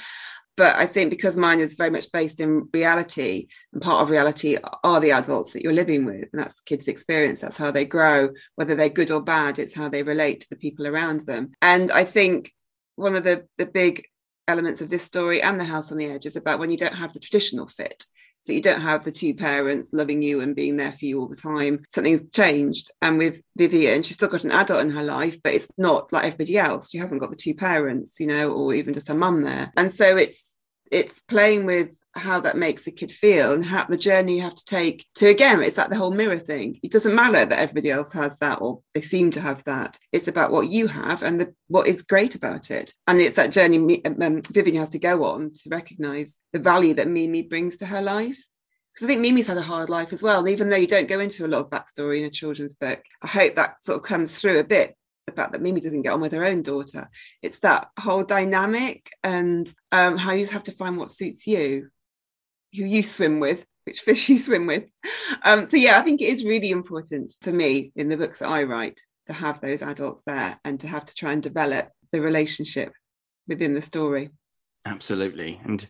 but 0.62 0.75
I 0.75 0.86
think 0.86 1.10
because 1.10 1.36
mine 1.36 1.60
is 1.60 1.74
very 1.74 1.89
much 1.89 2.12
based 2.12 2.39
in 2.39 2.70
reality, 2.72 3.48
and 3.74 3.82
part 3.82 4.03
of 4.03 4.12
reality 4.12 4.60
are 4.84 5.00
the 5.00 5.13
adults 5.13 5.53
that 5.53 5.63
you're 5.63 5.74
living 5.74 6.06
with, 6.06 6.30
and 6.32 6.39
that's 6.39 6.62
kids' 6.62 6.88
experience. 6.88 7.41
That's 7.41 7.58
how 7.58 7.72
they 7.72 7.86
grow, 7.86 8.30
whether 8.53 8.75
they're 8.75 8.89
good 8.89 9.10
or 9.10 9.24
bad. 9.24 9.58
It's 9.58 9.74
how 9.74 9.89
they 9.89 10.03
relate 10.03 10.41
to 10.41 10.50
the 10.51 10.56
people 10.58 10.86
around 10.86 11.22
them. 11.22 11.53
And 11.63 11.89
I 11.89 12.03
think 12.03 12.53
one 12.96 13.15
of 13.15 13.24
the 13.24 13.48
the 13.58 13.65
big 13.65 14.06
elements 14.48 14.82
of 14.82 14.89
this 14.89 15.01
story 15.01 15.41
and 15.41 15.60
the 15.60 15.63
House 15.63 15.91
on 15.91 15.98
the 15.98 16.06
Edge 16.06 16.27
is 16.27 16.36
about 16.36 16.60
when 16.60 16.70
you 16.70 16.77
don't 16.77 16.94
have 16.94 17.12
the 17.12 17.20
traditional 17.20 17.68
fit. 17.68 18.06
So 18.44 18.53
you 18.53 18.62
don't 18.62 18.82
have 18.82 19.03
the 19.03 19.12
two 19.12 19.34
parents 19.34 19.94
loving 19.94 20.22
you 20.22 20.41
and 20.41 20.56
being 20.56 20.77
there 20.77 20.91
for 20.91 21.06
you 21.06 21.22
all 21.22 21.27
the 21.27 21.36
time. 21.36 21.86
Something's 21.89 22.30
changed. 22.32 22.91
And 23.01 23.18
with 23.18 23.41
Vivian, 23.56 24.03
she's 24.03 24.18
still 24.18 24.30
got 24.30 24.44
an 24.44 24.51
adult 24.51 24.82
in 24.82 24.91
her 24.91 25.03
life, 25.03 25.41
but 25.44 25.53
it's 25.56 25.68
not 25.75 26.13
like 26.13 26.25
everybody 26.25 26.58
else. 26.60 26.91
She 26.91 27.00
hasn't 27.00 27.22
got 27.22 27.32
the 27.32 27.36
two 27.36 27.56
parents, 27.56 28.20
you 28.20 28.27
know, 28.27 28.51
or 28.51 28.75
even 28.75 28.94
just 28.94 29.08
her 29.08 29.15
mum 29.15 29.41
there. 29.41 29.72
And 29.75 29.91
so 29.91 30.18
it's 30.18 30.50
it's 30.91 31.19
playing 31.21 31.65
with 31.65 31.98
how 32.13 32.41
that 32.41 32.57
makes 32.57 32.86
a 32.88 32.91
kid 32.91 33.12
feel 33.12 33.53
and 33.53 33.65
how 33.65 33.86
the 33.86 33.98
journey 33.98 34.36
you 34.36 34.41
have 34.41 34.55
to 34.55 34.65
take 34.65 35.05
to 35.15 35.29
again 35.29 35.63
it's 35.63 35.77
like 35.77 35.89
the 35.89 35.98
whole 35.98 36.12
mirror 36.12 36.38
thing. 36.38 36.77
It 36.83 36.91
doesn't 36.91 37.15
matter 37.15 37.45
that 37.45 37.60
everybody 37.60 37.89
else 37.89 38.12
has 38.13 38.38
that 38.39 38.62
or 38.62 38.81
they 38.93 39.01
seem 39.01 39.31
to 39.31 39.41
have 39.41 39.63
that. 39.63 39.98
It's 40.12 40.27
about 40.27 40.51
what 40.51 40.71
you 40.71 40.88
have 40.88 41.24
and 41.24 41.39
the, 41.39 41.55
what 41.67 41.88
is 41.88 42.01
great 42.01 42.36
about 42.36 42.69
it. 42.69 42.93
And 43.07 43.19
it's 43.19 43.38
that 43.38 43.51
journey 43.51 44.03
um, 44.05 44.41
vivian 44.41 44.77
has 44.77 44.89
to 44.89 45.00
go 45.00 45.24
on 45.24 45.53
to 45.53 45.69
recognize 45.69 46.36
the 46.51 46.60
value 46.60 46.95
that 46.95 47.07
mimi 47.07 47.43
brings 47.43 47.77
to 47.77 47.86
her 47.86 48.01
life. 48.01 48.43
Because 48.93 49.05
I 49.05 49.07
think 49.07 49.21
Mimi's 49.21 49.48
had 49.48 49.57
a 49.57 49.62
hard 49.62 49.89
life 49.89 50.12
as 50.12 50.21
well. 50.21 50.39
And 50.39 50.50
even 50.50 50.69
though 50.69 50.75
you 50.75 50.86
don't 50.86 51.07
go 51.07 51.21
into 51.21 51.45
a 51.45 51.48
lot 51.48 51.62
of 51.62 51.69
backstory 51.69 52.19
in 52.19 52.25
a 52.25 52.29
children's 52.29 52.75
book, 52.75 53.01
I 53.21 53.27
hope 53.27 53.55
that 53.55 53.81
sort 53.83 53.95
of 53.95 54.03
comes 54.03 54.38
through 54.38 54.60
a 54.60 54.65
bit 54.65 54.98
the 55.25 55.34
fact 55.34 55.51
that 55.51 55.62
Mimi 55.62 55.82
doesn't 55.82 56.01
get 56.01 56.13
on 56.13 56.22
with 56.22 56.34
her 56.34 56.46
own 56.46 56.62
daughter. 56.62 57.10
It's 57.42 57.60
that 57.60 57.90
whole 58.00 58.24
dynamic 58.24 59.12
and 59.24 59.72
um, 59.92 60.18
how 60.18 60.32
you 60.32 60.42
just 60.42 60.54
have 60.54 60.63
to 60.63 60.72
find 60.72 60.98
what 60.98 61.10
suits 61.10 61.48
you, 61.48 61.90
who 62.75 62.86
you 62.86 63.04
swim 63.04 63.40
with, 63.40 63.66
which 63.86 64.00
fish 64.06 64.30
you 64.30 64.38
swim 64.38 64.68
with. 64.68 64.86
Um, 65.44 65.70
so 65.70 65.78
yeah, 65.78 66.00
I 66.00 66.01
think 66.01 66.22
it 66.22 66.34
is 66.34 66.46
really 66.46 66.72
important 66.72 67.36
for 67.42 67.51
me 67.51 67.92
in 67.96 68.10
the 68.10 68.18
books 68.18 68.40
that 68.40 68.50
I 68.50 68.63
write 68.63 69.01
to 69.28 69.34
have 69.34 69.62
those 69.62 69.82
adults 69.82 70.24
there 70.25 70.60
and 70.66 70.80
to 70.80 70.88
have 70.88 71.06
to 71.06 71.16
try 71.16 71.32
and 71.32 71.44
develop 71.44 71.90
the 72.12 72.22
relationship 72.22 72.94
within 73.48 73.74
the 73.74 73.82
story. 73.82 74.32
Absolutely. 74.86 75.60
And 75.63 75.88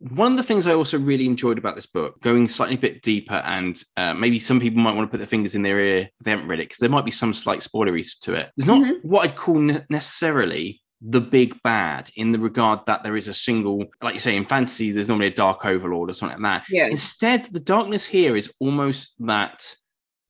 one 0.00 0.32
of 0.32 0.38
the 0.38 0.42
things 0.42 0.66
I 0.66 0.72
also 0.72 0.98
really 0.98 1.26
enjoyed 1.26 1.58
about 1.58 1.74
this 1.74 1.86
book, 1.86 2.20
going 2.22 2.48
slightly 2.48 2.76
a 2.76 2.78
bit 2.78 3.02
deeper, 3.02 3.34
and 3.34 3.80
uh, 3.98 4.14
maybe 4.14 4.38
some 4.38 4.58
people 4.58 4.80
might 4.80 4.96
want 4.96 5.08
to 5.08 5.10
put 5.10 5.18
their 5.18 5.26
fingers 5.26 5.54
in 5.54 5.62
their 5.62 5.78
ear 5.78 5.98
if 5.98 6.24
they 6.24 6.30
haven't 6.30 6.48
read 6.48 6.60
it, 6.60 6.64
because 6.64 6.78
there 6.78 6.88
might 6.88 7.04
be 7.04 7.10
some 7.10 7.34
slight 7.34 7.60
spoileries 7.60 8.18
to 8.22 8.34
it. 8.34 8.50
There's 8.56 8.66
not 8.66 8.82
mm-hmm. 8.82 9.06
what 9.06 9.24
I'd 9.24 9.36
call 9.36 9.56
ne- 9.56 9.84
necessarily 9.90 10.80
the 11.02 11.20
big 11.20 11.62
bad 11.62 12.10
in 12.16 12.32
the 12.32 12.38
regard 12.38 12.80
that 12.86 13.02
there 13.02 13.16
is 13.16 13.28
a 13.28 13.34
single, 13.34 13.86
like 14.02 14.14
you 14.14 14.20
say, 14.20 14.36
in 14.36 14.46
fantasy, 14.46 14.90
there's 14.90 15.08
normally 15.08 15.28
a 15.28 15.34
dark 15.34 15.64
overlord 15.64 16.08
or 16.10 16.12
something 16.14 16.40
like 16.42 16.62
that. 16.62 16.68
Yeah. 16.70 16.86
Instead, 16.86 17.44
the 17.52 17.60
darkness 17.60 18.06
here 18.06 18.36
is 18.36 18.52
almost 18.58 19.12
that 19.20 19.74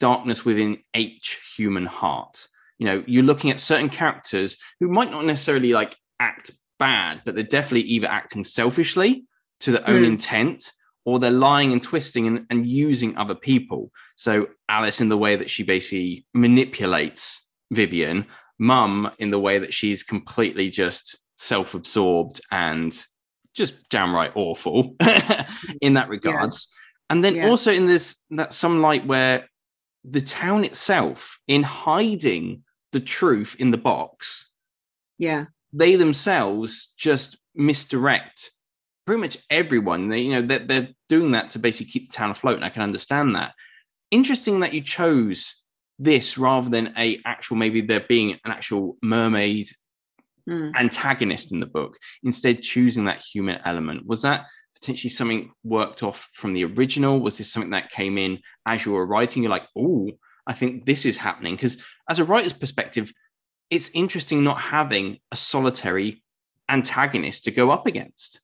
darkness 0.00 0.44
within 0.44 0.78
each 0.94 1.38
human 1.56 1.86
heart. 1.86 2.46
You 2.78 2.86
know, 2.86 3.04
you're 3.06 3.24
looking 3.24 3.50
at 3.50 3.60
certain 3.60 3.88
characters 3.88 4.56
who 4.80 4.88
might 4.88 5.10
not 5.10 5.24
necessarily 5.24 5.72
like 5.72 5.96
act 6.18 6.52
bad, 6.78 7.22
but 7.24 7.34
they're 7.34 7.44
definitely 7.44 7.88
either 7.90 8.08
acting 8.08 8.44
selfishly 8.44 9.26
to 9.60 9.72
their 9.72 9.88
own 9.88 10.02
mm. 10.02 10.06
intent 10.06 10.72
or 11.04 11.18
they're 11.18 11.30
lying 11.30 11.72
and 11.72 11.82
twisting 11.82 12.26
and, 12.26 12.46
and 12.50 12.66
using 12.66 13.16
other 13.16 13.34
people. 13.34 13.90
So 14.16 14.48
Alice 14.68 15.00
in 15.00 15.08
the 15.08 15.18
way 15.18 15.36
that 15.36 15.50
she 15.50 15.62
basically 15.62 16.26
manipulates 16.34 17.44
Vivian, 17.70 18.26
Mum 18.58 19.10
in 19.18 19.30
the 19.30 19.38
way 19.38 19.60
that 19.60 19.72
she's 19.72 20.02
completely 20.02 20.68
just 20.70 21.16
self-absorbed 21.38 22.42
and 22.50 22.94
just 23.54 23.88
downright 23.88 24.32
awful 24.34 24.96
in 25.80 25.94
that 25.94 26.10
regards. 26.10 26.68
Yeah. 26.68 27.14
And 27.14 27.24
then 27.24 27.34
yeah. 27.36 27.48
also 27.48 27.72
in 27.72 27.86
this 27.86 28.16
that 28.30 28.52
some 28.52 28.82
light 28.82 29.06
where 29.06 29.48
the 30.04 30.20
town 30.20 30.64
itself, 30.64 31.38
in 31.48 31.62
hiding 31.62 32.62
the 32.92 33.00
truth 33.00 33.56
in 33.58 33.70
the 33.70 33.78
box, 33.78 34.50
yeah, 35.18 35.46
they 35.72 35.96
themselves 35.96 36.92
just 36.96 37.38
misdirect 37.54 38.50
pretty 39.10 39.22
much 39.22 39.38
everyone. 39.50 40.08
They, 40.08 40.20
you 40.20 40.30
know, 40.30 40.42
they're, 40.42 40.64
they're 40.64 40.88
doing 41.08 41.32
that 41.32 41.50
to 41.50 41.58
basically 41.58 41.90
keep 41.90 42.08
the 42.08 42.12
town 42.12 42.30
afloat, 42.30 42.54
and 42.54 42.64
I 42.64 42.68
can 42.68 42.82
understand 42.82 43.34
that. 43.34 43.54
Interesting 44.12 44.60
that 44.60 44.72
you 44.72 44.82
chose 44.82 45.56
this 45.98 46.38
rather 46.38 46.70
than 46.70 46.94
a 46.96 47.18
actual 47.24 47.56
maybe 47.56 47.80
there 47.80 47.98
being 47.98 48.38
an 48.44 48.52
actual 48.52 48.98
mermaid 49.02 49.66
mm. 50.48 50.76
antagonist 50.76 51.50
in 51.50 51.58
the 51.58 51.66
book. 51.66 51.96
Instead, 52.22 52.62
choosing 52.62 53.06
that 53.06 53.18
human 53.18 53.58
element 53.64 54.06
was 54.06 54.22
that 54.22 54.46
potentially 54.80 55.10
something 55.10 55.50
worked 55.64 56.04
off 56.04 56.28
from 56.32 56.52
the 56.52 56.66
original? 56.66 57.18
Was 57.18 57.36
this 57.36 57.50
something 57.50 57.72
that 57.72 57.90
came 57.90 58.16
in 58.16 58.38
as 58.64 58.86
you 58.86 58.92
were 58.92 59.04
writing? 59.04 59.42
You're 59.42 59.50
like, 59.50 59.66
oh, 59.76 60.08
I 60.46 60.52
think 60.52 60.86
this 60.86 61.04
is 61.04 61.16
happening 61.16 61.56
because 61.56 61.78
as 62.08 62.20
a 62.20 62.24
writer's 62.24 62.54
perspective, 62.54 63.12
it's 63.70 63.90
interesting 63.92 64.44
not 64.44 64.60
having 64.60 65.18
a 65.32 65.36
solitary 65.36 66.22
antagonist 66.68 67.46
to 67.46 67.50
go 67.50 67.72
up 67.72 67.88
against. 67.88 68.40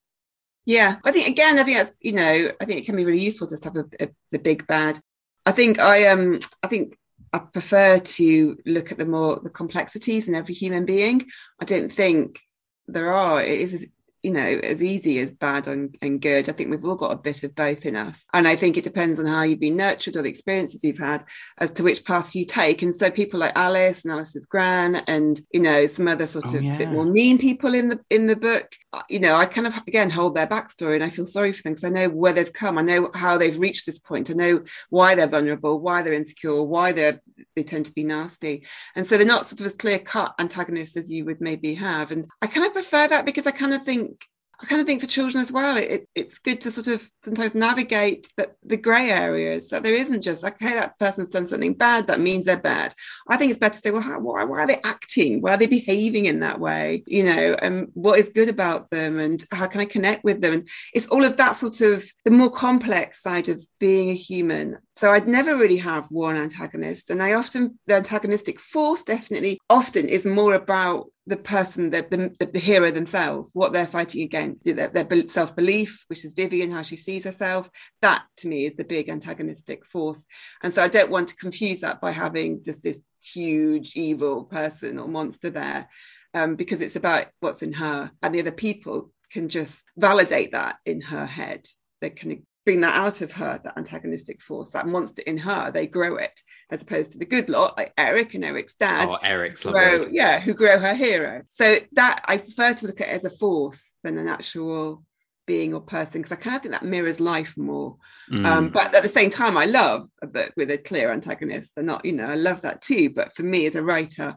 Yeah, 0.66 0.96
I 1.04 1.12
think 1.12 1.28
again, 1.28 1.58
I 1.58 1.62
think 1.62 1.78
that's 1.78 1.96
you 2.00 2.12
know, 2.12 2.52
I 2.61 2.64
think 2.64 2.80
it 2.80 2.87
can 2.87 2.96
be 2.96 3.04
really 3.04 3.23
useful 3.23 3.46
to 3.46 3.58
have 3.62 3.76
a, 3.76 3.85
a, 4.00 4.08
the 4.32 4.38
big 4.38 4.66
bad. 4.66 4.99
I 5.46 5.52
think 5.52 5.78
I 5.78 6.08
um, 6.08 6.40
I 6.62 6.66
think 6.66 6.99
I 7.32 7.38
prefer 7.38 8.00
to 8.00 8.58
look 8.66 8.90
at 8.90 8.99
the 8.99 9.06
more 9.06 9.38
the 9.40 9.50
complexities 9.50 10.26
in 10.26 10.35
every 10.35 10.54
human 10.54 10.85
being. 10.85 11.26
I 11.61 11.64
don't 11.66 11.92
think 11.92 12.40
there 12.88 13.12
are. 13.14 13.40
It 13.40 13.61
is 13.61 13.87
you 14.26 14.33
know, 14.33 14.40
as 14.40 14.83
easy 14.83 15.21
as 15.21 15.30
bad 15.30 15.68
and, 15.68 15.97
and 16.02 16.21
good. 16.21 16.49
I 16.49 16.52
think 16.52 16.68
we've 16.68 16.85
all 16.85 16.97
got 16.97 17.12
a 17.12 17.16
bit 17.16 17.45
of 17.45 17.54
both 17.54 17.87
in 17.87 17.95
us. 17.95 18.25
And 18.35 18.49
I 18.49 18.56
think 18.56 18.76
it 18.76 18.83
depends 18.83 19.21
on 19.21 19.26
how 19.26 19.42
you've 19.42 19.61
been 19.61 19.76
nurtured 19.76 20.16
or 20.16 20.23
the 20.23 20.28
experiences 20.28 20.83
you've 20.83 20.99
had 20.99 21.25
as 21.56 21.71
to 21.73 21.85
which 21.85 22.04
path 22.04 22.35
you 22.35 22.45
take. 22.45 22.83
And 22.83 22.92
so 22.92 23.12
people 23.12 23.38
like 23.38 23.52
Alice 23.54 24.02
and 24.02 24.12
Alice's 24.12 24.47
gran 24.47 24.97
and, 24.97 25.40
you 25.52 25.61
know, 25.61 25.87
some 25.87 26.09
other 26.09 26.26
sort 26.26 26.47
oh, 26.49 26.56
of 26.56 26.64
yeah. 26.64 26.76
bit 26.76 26.88
more 26.88 27.04
mean 27.04 27.38
people 27.38 27.73
in 27.73 27.88
the 27.88 28.00
in 28.11 28.26
the 28.26 28.35
book, 28.35 28.66
uh, 28.92 29.02
you 29.09 29.21
know, 29.21 29.37
I 29.37 29.47
kind 29.47 29.68
of 29.68 29.76
again 29.87 30.11
hold 30.11 30.35
their 30.35 30.49
backstory 30.49 30.97
and 30.97 31.04
I 31.04 31.11
feel 31.11 31.26
sorry 31.26 31.52
for 31.52 31.62
them 31.62 31.75
because 31.75 31.85
I 31.85 31.90
know 31.90 32.09
where 32.09 32.33
they've 32.33 32.52
come. 32.52 32.78
I 32.78 32.83
know 32.83 33.12
how 33.14 33.38
they've 33.38 33.56
reached 33.56 33.87
this 33.87 34.00
point. 34.00 34.28
I 34.28 34.33
know 34.33 34.64
why 34.90 35.14
they're 35.14 35.28
vulnerable, 35.28 35.78
why 35.78 36.02
they're 36.02 36.14
insecure, 36.14 36.64
why 36.64 36.90
they're 36.90 37.23
they 37.54 37.62
tend 37.62 37.87
to 37.87 37.95
be 37.95 38.04
nasty. 38.04 38.66
And 38.95 39.06
so 39.06 39.16
they're 39.16 39.26
not 39.26 39.47
sort 39.47 39.61
of 39.61 39.66
as 39.66 39.76
clear 39.76 39.99
cut 39.99 40.35
antagonists 40.38 40.97
as 40.97 41.11
you 41.11 41.25
would 41.26 41.40
maybe 41.40 41.75
have. 41.75 42.11
And 42.11 42.26
I 42.42 42.49
kind 42.49 42.66
of 42.66 42.73
prefer 42.73 43.09
that 43.09 43.25
because 43.25 43.47
I 43.47 43.50
kind 43.50 43.73
of 43.73 43.83
think 43.83 44.15
I 44.58 44.64
kind 44.64 44.80
of 44.80 44.86
think 44.86 45.02
for 45.02 45.06
children 45.06 45.42
as 45.42 45.52
well, 45.52 45.76
it, 45.76 46.08
it's 46.14 46.38
good 46.38 46.62
to 46.62 46.70
sort 46.70 46.86
of 46.86 47.06
sometimes 47.20 47.54
navigate 47.54 48.28
that 48.38 48.56
the 48.64 48.78
grey 48.78 49.10
areas 49.10 49.68
that 49.68 49.82
there 49.82 49.94
isn't 49.94 50.22
just 50.22 50.42
like, 50.42 50.54
okay, 50.54 50.75
that 50.75 50.98
person's 50.98 51.28
done 51.28 51.46
something 51.46 51.75
bad, 51.75 52.06
that 52.06 52.20
means 52.20 52.46
they're 52.46 52.56
bad. 52.56 52.94
I 53.28 53.36
think 53.36 53.50
it's 53.50 53.60
better 53.60 53.75
to 53.75 53.80
say, 53.80 53.90
well, 53.90 54.00
how, 54.00 54.18
why, 54.18 54.44
why 54.44 54.60
are 54.60 54.66
they 54.66 54.80
acting? 54.82 55.42
Why 55.42 55.52
are 55.54 55.56
they 55.58 55.66
behaving 55.66 56.25
in 56.25 56.40
that 56.40 56.58
way? 56.58 57.02
You 57.06 57.25
know, 57.25 57.56
and 57.60 57.88
what 57.92 58.18
is 58.18 58.30
good 58.30 58.48
about 58.48 58.90
them 58.90 59.18
and 59.18 59.44
how 59.52 59.66
can 59.66 59.82
I 59.82 59.84
connect 59.84 60.25
with 60.25 60.40
them? 60.40 60.54
And 60.54 60.68
it's 60.94 61.08
all 61.08 61.25
of 61.25 61.36
that 61.36 61.56
sort 61.56 61.82
of 61.82 62.04
the 62.25 62.30
more 62.30 62.50
complex 62.50 63.22
side 63.22 63.50
of 63.50 63.60
being 63.78 64.08
a 64.08 64.14
human. 64.14 64.78
So 64.98 65.10
I'd 65.10 65.28
never 65.28 65.56
really 65.56 65.76
have 65.76 66.06
one 66.08 66.38
antagonist. 66.38 67.10
And 67.10 67.22
I 67.22 67.34
often, 67.34 67.78
the 67.86 67.96
antagonistic 67.96 68.58
force 68.60 69.02
definitely 69.02 69.58
often 69.68 70.08
is 70.08 70.24
more 70.24 70.54
about 70.54 71.10
the 71.26 71.36
person, 71.36 71.90
the, 71.90 72.34
the, 72.38 72.46
the 72.46 72.58
hero 72.58 72.90
themselves, 72.90 73.50
what 73.52 73.74
they're 73.74 73.86
fighting 73.86 74.22
against, 74.22 74.64
their, 74.64 74.88
their 74.88 75.28
self 75.28 75.54
belief, 75.54 76.02
which 76.06 76.24
is 76.24 76.32
Vivian, 76.32 76.70
how 76.70 76.80
she 76.80 76.96
sees 76.96 77.24
herself. 77.24 77.68
That 78.00 78.24
to 78.38 78.48
me 78.48 78.64
is 78.64 78.76
the 78.76 78.84
big 78.84 79.10
antagonistic 79.10 79.84
force. 79.84 80.24
And 80.62 80.72
so 80.72 80.82
I 80.82 80.88
don't 80.88 81.10
want 81.10 81.28
to 81.28 81.36
confuse 81.36 81.80
that 81.80 82.00
by 82.00 82.12
having 82.12 82.64
just 82.64 82.82
this 82.82 83.04
huge 83.22 83.96
evil 83.96 84.44
person 84.44 84.98
or 84.98 85.08
monster 85.08 85.50
there, 85.50 85.90
um, 86.32 86.56
because 86.56 86.80
it's 86.80 86.96
about 86.96 87.26
what's 87.40 87.62
in 87.62 87.74
her. 87.74 88.10
And 88.22 88.34
the 88.34 88.40
other 88.40 88.52
people 88.52 89.12
can 89.30 89.50
just 89.50 89.84
validate 89.98 90.52
that 90.52 90.78
in 90.86 91.02
her 91.02 91.26
head. 91.26 91.66
They 92.00 92.10
can 92.10 92.46
bring 92.66 92.80
that 92.80 92.96
out 92.96 93.23
of 93.23 93.30
her, 93.30 93.61
that 93.62 93.78
antagonistic 93.78 94.42
force, 94.42 94.73
that 94.73 94.88
monster 94.88 95.23
in 95.25 95.38
her. 95.38 95.70
They 95.70 95.87
grow 95.87 96.16
it, 96.16 96.38
as 96.68 96.82
opposed 96.82 97.12
to 97.12 97.18
the 97.18 97.25
good 97.25 97.49
lot 97.49 97.78
like 97.78 97.94
Eric 97.96 98.35
and 98.35 98.44
Eric's 98.44 98.75
dad. 98.75 99.08
Oh, 99.08 99.18
Eric's 99.23 99.62
grow, 99.62 99.73
lovely. 99.73 100.08
Yeah, 100.16 100.40
who 100.40 100.52
grow 100.52 100.78
her 100.78 100.94
hero. 100.94 101.42
So 101.49 101.78
that 101.92 102.25
I 102.26 102.38
prefer 102.38 102.75
to 102.75 102.87
look 102.88 103.00
at 103.00 103.08
it 103.08 103.12
as 103.12 103.25
a 103.25 103.30
force 103.30 103.92
than 104.02 104.18
an 104.18 104.26
actual 104.26 105.04
being 105.46 105.75
or 105.75 105.80
person 105.80 106.20
because 106.20 106.32
I 106.32 106.40
kind 106.40 106.56
of 106.56 106.62
think 106.62 106.73
that 106.73 106.85
mirrors 106.85 107.20
life 107.20 107.56
more. 107.56 107.99
Mm. 108.32 108.44
Um, 108.44 108.68
but 108.70 108.92
at 108.92 109.04
the 109.04 109.08
same 109.08 109.30
time, 109.30 109.56
I 109.56 109.66
love 109.66 110.08
a 110.20 110.26
book 110.26 110.52
with 110.56 110.73
a 110.73 110.78
clear 110.78 111.12
antagonist. 111.12 111.76
And 111.76 111.87
not, 111.87 112.04
you 112.04 112.14
know, 112.14 112.26
I 112.26 112.35
love 112.35 112.62
that 112.62 112.82
too. 112.82 113.11
But 113.11 113.37
for 113.37 113.44
me 113.44 113.66
as 113.66 113.76
a 113.76 113.82
writer, 113.82 114.37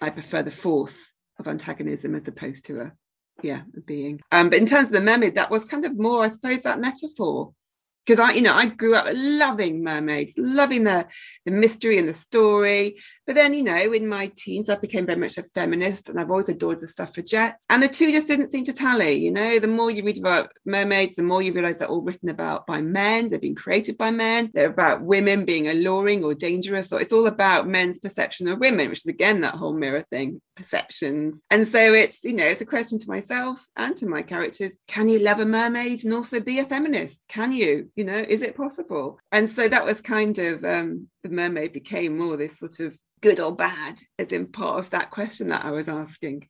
I 0.00 0.08
prefer 0.08 0.42
the 0.42 0.50
force 0.50 1.14
of 1.38 1.46
antagonism 1.46 2.14
as 2.14 2.26
opposed 2.26 2.64
to 2.66 2.80
a 2.80 2.92
yeah 3.42 3.60
a 3.76 3.82
being. 3.82 4.22
Um, 4.32 4.48
but 4.48 4.58
in 4.58 4.64
terms 4.64 4.86
of 4.86 4.92
the 4.92 5.02
mermaid, 5.02 5.34
that 5.34 5.50
was 5.50 5.66
kind 5.66 5.84
of 5.84 5.94
more, 5.94 6.24
I 6.24 6.30
suppose, 6.30 6.62
that 6.62 6.80
metaphor 6.80 7.52
because 8.06 8.20
I, 8.20 8.32
you 8.34 8.42
know, 8.42 8.54
I 8.54 8.66
grew 8.66 8.94
up 8.94 9.06
loving 9.12 9.82
mermaids, 9.82 10.34
loving 10.38 10.84
the 10.84 11.06
the 11.44 11.52
mystery 11.52 11.98
and 11.98 12.08
the 12.08 12.14
story. 12.14 12.96
But 13.26 13.34
then, 13.34 13.54
you 13.54 13.62
know, 13.62 13.92
in 13.92 14.08
my 14.08 14.30
teens, 14.36 14.68
I 14.68 14.76
became 14.76 15.06
very 15.06 15.18
much 15.18 15.38
a 15.38 15.42
feminist 15.42 16.08
and 16.08 16.18
I've 16.18 16.30
always 16.30 16.48
adored 16.48 16.80
the 16.80 16.88
suffragettes. 16.88 17.64
And 17.68 17.82
the 17.82 17.88
two 17.88 18.12
just 18.12 18.26
didn't 18.26 18.52
seem 18.52 18.64
to 18.64 18.72
tally. 18.72 19.14
You 19.14 19.32
know, 19.32 19.58
the 19.58 19.68
more 19.68 19.90
you 19.90 20.04
read 20.04 20.18
about 20.18 20.50
mermaids, 20.64 21.16
the 21.16 21.22
more 21.22 21.42
you 21.42 21.52
realize 21.52 21.78
they're 21.78 21.88
all 21.88 22.02
written 22.02 22.28
about 22.28 22.66
by 22.66 22.80
men, 22.80 23.28
they've 23.28 23.40
been 23.40 23.54
created 23.54 23.98
by 23.98 24.10
men, 24.10 24.50
they're 24.54 24.70
about 24.70 25.02
women 25.02 25.44
being 25.44 25.68
alluring 25.68 26.24
or 26.24 26.34
dangerous, 26.34 26.92
or 26.92 27.00
it's 27.00 27.12
all 27.12 27.26
about 27.26 27.68
men's 27.68 27.98
perception 27.98 28.48
of 28.48 28.60
women, 28.60 28.88
which 28.88 29.00
is 29.00 29.06
again 29.06 29.40
that 29.40 29.54
whole 29.54 29.74
mirror 29.74 30.02
thing, 30.02 30.40
perceptions. 30.54 31.42
And 31.50 31.66
so 31.66 31.92
it's, 31.94 32.22
you 32.22 32.34
know, 32.34 32.46
it's 32.46 32.60
a 32.60 32.66
question 32.66 32.98
to 32.98 33.08
myself 33.08 33.64
and 33.76 33.96
to 33.96 34.08
my 34.08 34.22
characters 34.22 34.76
can 34.86 35.08
you 35.08 35.18
love 35.18 35.40
a 35.40 35.44
mermaid 35.46 36.04
and 36.04 36.14
also 36.14 36.40
be 36.40 36.58
a 36.58 36.64
feminist? 36.64 37.24
Can 37.28 37.52
you? 37.52 37.90
You 37.96 38.04
know, 38.04 38.18
is 38.18 38.42
it 38.42 38.56
possible? 38.56 39.18
And 39.32 39.48
so 39.50 39.68
that 39.68 39.84
was 39.84 40.00
kind 40.00 40.38
of 40.38 40.64
um, 40.64 41.08
the 41.28 41.34
mermaid 41.34 41.72
became 41.72 42.18
more 42.18 42.36
this 42.36 42.58
sort 42.58 42.80
of 42.80 42.96
good 43.20 43.40
or 43.40 43.54
bad 43.54 43.98
as 44.18 44.32
in 44.32 44.46
part 44.46 44.78
of 44.78 44.90
that 44.90 45.10
question 45.10 45.48
that 45.48 45.64
I 45.64 45.70
was 45.70 45.88
asking. 45.88 46.48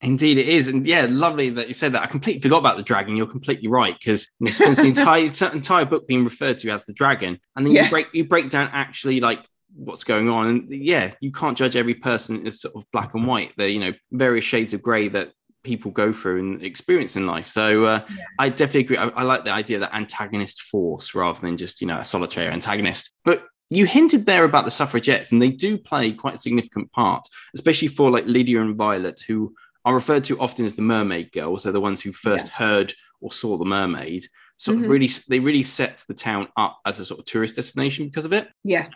Indeed, 0.00 0.38
it 0.38 0.48
is, 0.48 0.66
and 0.66 0.84
yeah, 0.84 1.06
lovely 1.08 1.50
that 1.50 1.68
you 1.68 1.74
said 1.74 1.92
that. 1.92 2.02
I 2.02 2.06
completely 2.06 2.40
forgot 2.40 2.58
about 2.58 2.76
the 2.76 2.82
dragon. 2.82 3.16
You're 3.16 3.28
completely 3.28 3.68
right 3.68 3.96
because 3.96 4.28
you 4.40 4.50
spends 4.50 4.78
the 4.78 4.86
entire 4.88 5.30
entire 5.52 5.84
book 5.84 6.08
being 6.08 6.24
referred 6.24 6.58
to 6.58 6.70
as 6.70 6.82
the 6.82 6.92
dragon, 6.92 7.38
and 7.54 7.64
then 7.64 7.72
yeah. 7.72 7.84
you 7.84 7.90
break 7.90 8.08
you 8.12 8.24
break 8.24 8.50
down 8.50 8.70
actually 8.72 9.20
like 9.20 9.46
what's 9.72 10.02
going 10.02 10.28
on, 10.28 10.46
and 10.48 10.72
yeah, 10.72 11.12
you 11.20 11.30
can't 11.30 11.56
judge 11.56 11.76
every 11.76 11.94
person 11.94 12.48
as 12.48 12.60
sort 12.60 12.74
of 12.74 12.84
black 12.92 13.14
and 13.14 13.28
white. 13.28 13.52
They're 13.56 13.68
you 13.68 13.78
know 13.78 13.92
various 14.10 14.44
shades 14.44 14.74
of 14.74 14.82
grey 14.82 15.06
that 15.10 15.30
people 15.62 15.92
go 15.92 16.12
through 16.12 16.40
and 16.40 16.62
experience 16.64 17.14
in 17.14 17.26
life. 17.26 17.46
So 17.46 17.84
uh, 17.84 18.04
yeah. 18.08 18.24
I 18.40 18.48
definitely 18.48 18.80
agree. 18.80 18.96
I, 18.96 19.06
I, 19.06 19.22
like 19.22 19.44
the 19.44 19.52
idea 19.52 19.78
that 19.80 19.94
antagonist 19.94 20.62
force 20.62 21.14
rather 21.14 21.40
than 21.40 21.56
just 21.56 21.80
you 21.80 21.86
know 21.86 22.00
a 22.00 22.04
solitary 22.04 22.48
antagonist. 22.48 23.12
But 23.24 23.44
you 23.76 23.86
hinted 23.86 24.26
there 24.26 24.44
about 24.44 24.64
the 24.64 24.70
suffragettes, 24.70 25.32
and 25.32 25.40
they 25.40 25.50
do 25.50 25.78
play 25.78 26.12
quite 26.12 26.34
a 26.34 26.38
significant 26.38 26.92
part, 26.92 27.26
especially 27.54 27.88
for 27.88 28.10
like 28.10 28.26
Lydia 28.26 28.60
and 28.60 28.76
Violet, 28.76 29.20
who 29.26 29.54
are 29.84 29.94
referred 29.94 30.24
to 30.24 30.38
often 30.40 30.64
as 30.64 30.76
the 30.76 30.82
mermaid 30.82 31.32
girls. 31.32 31.62
They're 31.62 31.72
the 31.72 31.80
ones 31.80 32.00
who 32.00 32.12
first 32.12 32.48
yeah. 32.48 32.54
heard 32.54 32.94
or 33.20 33.32
saw 33.32 33.56
the 33.56 33.64
mermaid. 33.64 34.26
So 34.56 34.72
mm-hmm. 34.72 34.88
really, 34.88 35.10
they 35.28 35.40
really 35.40 35.62
set 35.62 36.04
the 36.06 36.14
town 36.14 36.48
up 36.56 36.78
as 36.84 37.00
a 37.00 37.04
sort 37.04 37.20
of 37.20 37.26
tourist 37.26 37.56
destination 37.56 38.06
because 38.06 38.24
of 38.24 38.32
it. 38.32 38.48
Yeah. 38.62 38.88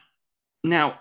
Now, 0.63 1.01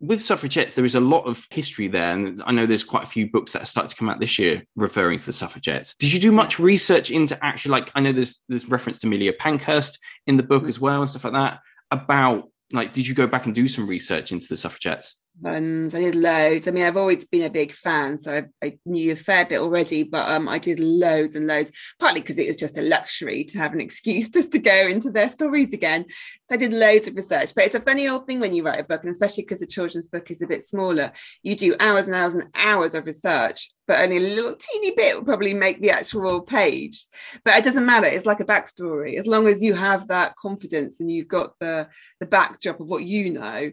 with 0.00 0.22
suffragettes, 0.22 0.74
there 0.74 0.84
is 0.84 0.94
a 0.94 1.00
lot 1.00 1.24
of 1.24 1.44
history 1.50 1.88
there, 1.88 2.12
and 2.12 2.40
I 2.46 2.52
know 2.52 2.66
there's 2.66 2.84
quite 2.84 3.02
a 3.02 3.10
few 3.10 3.30
books 3.30 3.52
that 3.52 3.62
are 3.62 3.66
starting 3.66 3.90
to 3.90 3.96
come 3.96 4.08
out 4.08 4.20
this 4.20 4.38
year 4.38 4.62
referring 4.76 5.18
to 5.18 5.26
the 5.26 5.32
suffragettes. 5.32 5.96
Did 5.98 6.12
you 6.12 6.20
do 6.20 6.30
much 6.30 6.58
research 6.60 7.10
into 7.10 7.42
actually, 7.44 7.72
like, 7.72 7.90
I 7.94 8.00
know 8.00 8.12
there's 8.12 8.40
there's 8.48 8.68
reference 8.68 8.98
to 8.98 9.08
Amelia 9.08 9.32
Pankhurst 9.32 9.98
in 10.26 10.36
the 10.36 10.42
book 10.44 10.68
as 10.68 10.78
well 10.78 11.00
and 11.00 11.10
stuff 11.10 11.24
like 11.24 11.32
that 11.32 11.60
about 11.90 12.48
like 12.72 12.92
did 12.92 13.06
you 13.06 13.14
go 13.14 13.26
back 13.26 13.46
and 13.46 13.54
do 13.54 13.66
some 13.68 13.86
research 13.86 14.32
into 14.32 14.46
the 14.48 14.56
suffragettes 14.56 15.16
I 15.44 15.60
did 15.60 16.14
loads. 16.16 16.66
I 16.66 16.72
mean, 16.72 16.84
I've 16.84 16.96
always 16.96 17.24
been 17.26 17.44
a 17.44 17.50
big 17.50 17.70
fan, 17.72 18.18
so 18.18 18.32
I, 18.32 18.66
I 18.66 18.78
knew 18.84 19.12
a 19.12 19.16
fair 19.16 19.46
bit 19.46 19.60
already, 19.60 20.02
but 20.02 20.28
um, 20.28 20.48
I 20.48 20.58
did 20.58 20.80
loads 20.80 21.36
and 21.36 21.46
loads, 21.46 21.70
partly 22.00 22.20
because 22.20 22.38
it 22.38 22.48
was 22.48 22.56
just 22.56 22.78
a 22.78 22.82
luxury 22.82 23.44
to 23.44 23.58
have 23.58 23.72
an 23.72 23.80
excuse 23.88 24.30
just 24.30 24.52
to 24.52 24.58
go 24.58 24.88
into 24.88 25.10
their 25.10 25.28
stories 25.28 25.72
again. 25.72 26.06
So 26.48 26.54
I 26.54 26.58
did 26.58 26.72
loads 26.72 27.06
of 27.06 27.14
research, 27.14 27.54
but 27.54 27.64
it's 27.64 27.74
a 27.74 27.80
funny 27.80 28.08
old 28.08 28.26
thing 28.26 28.40
when 28.40 28.52
you 28.52 28.64
write 28.64 28.80
a 28.80 28.84
book, 28.84 29.02
and 29.02 29.10
especially 29.10 29.44
because 29.44 29.60
the 29.60 29.66
children's 29.66 30.08
book 30.08 30.30
is 30.30 30.42
a 30.42 30.48
bit 30.48 30.66
smaller, 30.66 31.12
you 31.42 31.54
do 31.54 31.76
hours 31.78 32.06
and 32.06 32.16
hours 32.16 32.34
and 32.34 32.48
hours 32.54 32.94
of 32.94 33.06
research, 33.06 33.70
but 33.86 34.00
only 34.00 34.16
a 34.16 34.34
little 34.34 34.56
teeny 34.56 34.90
bit 34.96 35.16
will 35.16 35.24
probably 35.24 35.54
make 35.54 35.80
the 35.80 35.90
actual 35.90 36.40
page. 36.40 37.06
But 37.44 37.56
it 37.58 37.64
doesn't 37.64 37.86
matter. 37.86 38.06
It's 38.06 38.26
like 38.26 38.40
a 38.40 38.44
backstory. 38.44 39.14
As 39.14 39.26
long 39.26 39.46
as 39.46 39.62
you 39.62 39.74
have 39.74 40.08
that 40.08 40.34
confidence 40.36 41.00
and 41.00 41.10
you've 41.10 41.28
got 41.28 41.52
the 41.60 41.88
the 42.18 42.26
backdrop 42.26 42.80
of 42.80 42.86
what 42.86 43.04
you 43.04 43.32
know, 43.32 43.70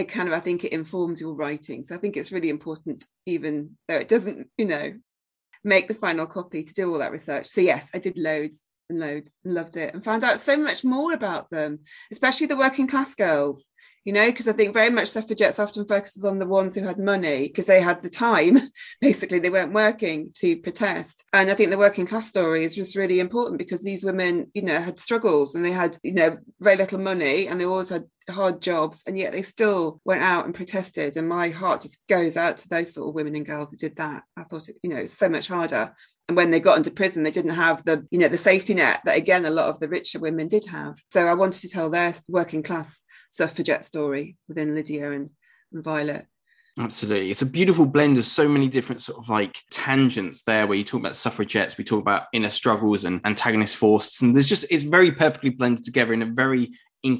it 0.00 0.08
kind 0.08 0.28
of 0.28 0.34
I 0.34 0.40
think 0.40 0.64
it 0.64 0.72
informs 0.72 1.20
your 1.20 1.34
writing. 1.34 1.84
So 1.84 1.94
I 1.94 1.98
think 1.98 2.16
it's 2.16 2.32
really 2.32 2.48
important, 2.48 3.06
even 3.26 3.76
though 3.88 3.96
it 3.96 4.08
doesn't, 4.08 4.48
you 4.56 4.66
know, 4.66 4.94
make 5.62 5.88
the 5.88 5.94
final 5.94 6.26
copy 6.26 6.64
to 6.64 6.74
do 6.74 6.90
all 6.90 6.98
that 6.98 7.12
research. 7.12 7.46
So 7.46 7.60
yes, 7.60 7.88
I 7.94 7.98
did 7.98 8.18
loads 8.18 8.62
and 8.88 8.98
loads 8.98 9.30
and 9.44 9.54
loved 9.54 9.76
it 9.76 9.94
and 9.94 10.04
found 10.04 10.24
out 10.24 10.40
so 10.40 10.56
much 10.56 10.84
more 10.84 11.12
about 11.12 11.50
them, 11.50 11.80
especially 12.10 12.46
the 12.46 12.56
working 12.56 12.88
class 12.88 13.14
girls 13.14 13.66
you 14.04 14.12
know, 14.12 14.26
because 14.26 14.48
I 14.48 14.52
think 14.52 14.72
very 14.72 14.90
much 14.90 15.08
suffragettes 15.08 15.58
often 15.58 15.86
focuses 15.86 16.24
on 16.24 16.38
the 16.38 16.46
ones 16.46 16.74
who 16.74 16.82
had 16.82 16.98
money 16.98 17.46
because 17.46 17.66
they 17.66 17.80
had 17.80 18.02
the 18.02 18.08
time. 18.08 18.58
Basically, 19.00 19.40
they 19.40 19.50
weren't 19.50 19.74
working 19.74 20.30
to 20.36 20.56
protest. 20.56 21.24
And 21.32 21.50
I 21.50 21.54
think 21.54 21.70
the 21.70 21.78
working 21.78 22.06
class 22.06 22.26
story 22.26 22.64
is 22.64 22.74
just 22.74 22.96
really 22.96 23.20
important 23.20 23.58
because 23.58 23.82
these 23.82 24.04
women, 24.04 24.50
you 24.54 24.62
know, 24.62 24.80
had 24.80 24.98
struggles 24.98 25.54
and 25.54 25.64
they 25.64 25.72
had, 25.72 25.98
you 26.02 26.14
know, 26.14 26.38
very 26.60 26.76
little 26.76 26.98
money 26.98 27.46
and 27.46 27.60
they 27.60 27.66
always 27.66 27.90
had 27.90 28.04
hard 28.30 28.62
jobs 28.62 29.02
and 29.06 29.18
yet 29.18 29.32
they 29.32 29.42
still 29.42 30.00
went 30.04 30.22
out 30.22 30.46
and 30.46 30.54
protested. 30.54 31.16
And 31.16 31.28
my 31.28 31.50
heart 31.50 31.82
just 31.82 32.00
goes 32.08 32.36
out 32.36 32.58
to 32.58 32.68
those 32.68 32.94
sort 32.94 33.08
of 33.08 33.14
women 33.14 33.36
and 33.36 33.46
girls 33.46 33.70
who 33.70 33.76
did 33.76 33.96
that. 33.96 34.22
I 34.36 34.44
thought, 34.44 34.68
it, 34.68 34.76
you 34.82 34.90
know, 34.90 34.96
it's 34.96 35.18
so 35.18 35.28
much 35.28 35.48
harder 35.48 35.94
and 36.28 36.36
when 36.36 36.52
they 36.52 36.60
got 36.60 36.76
into 36.76 36.92
prison 36.92 37.24
they 37.24 37.32
didn't 37.32 37.56
have 37.56 37.84
the 37.84 38.06
you 38.12 38.20
know 38.20 38.28
the 38.28 38.38
safety 38.38 38.74
net 38.74 39.00
that 39.04 39.18
again 39.18 39.44
a 39.44 39.50
lot 39.50 39.68
of 39.68 39.80
the 39.80 39.88
richer 39.88 40.20
women 40.20 40.46
did 40.46 40.64
have 40.66 40.96
so 41.10 41.26
i 41.26 41.34
wanted 41.34 41.60
to 41.60 41.68
tell 41.68 41.90
their 41.90 42.14
working 42.28 42.62
class 42.62 43.02
suffragette 43.30 43.84
story 43.84 44.36
within 44.48 44.74
Lydia 44.74 45.10
and, 45.12 45.30
and 45.72 45.82
Violet. 45.82 46.26
Absolutely. 46.78 47.30
It's 47.30 47.42
a 47.42 47.46
beautiful 47.46 47.84
blend 47.84 48.16
of 48.18 48.24
so 48.24 48.48
many 48.48 48.68
different 48.68 49.02
sort 49.02 49.18
of 49.18 49.28
like 49.28 49.60
tangents 49.70 50.42
there 50.42 50.66
where 50.66 50.78
you 50.78 50.84
talk 50.84 51.00
about 51.00 51.16
suffragettes, 51.16 51.76
we 51.76 51.84
talk 51.84 52.00
about 52.00 52.24
inner 52.32 52.48
struggles 52.50 53.04
and 53.04 53.20
antagonist 53.24 53.76
forces. 53.76 54.22
And 54.22 54.34
there's 54.34 54.48
just, 54.48 54.66
it's 54.70 54.84
very 54.84 55.12
perfectly 55.12 55.50
blended 55.50 55.84
together 55.84 56.12
in 56.12 56.22
a 56.22 56.26
very 56.26 56.70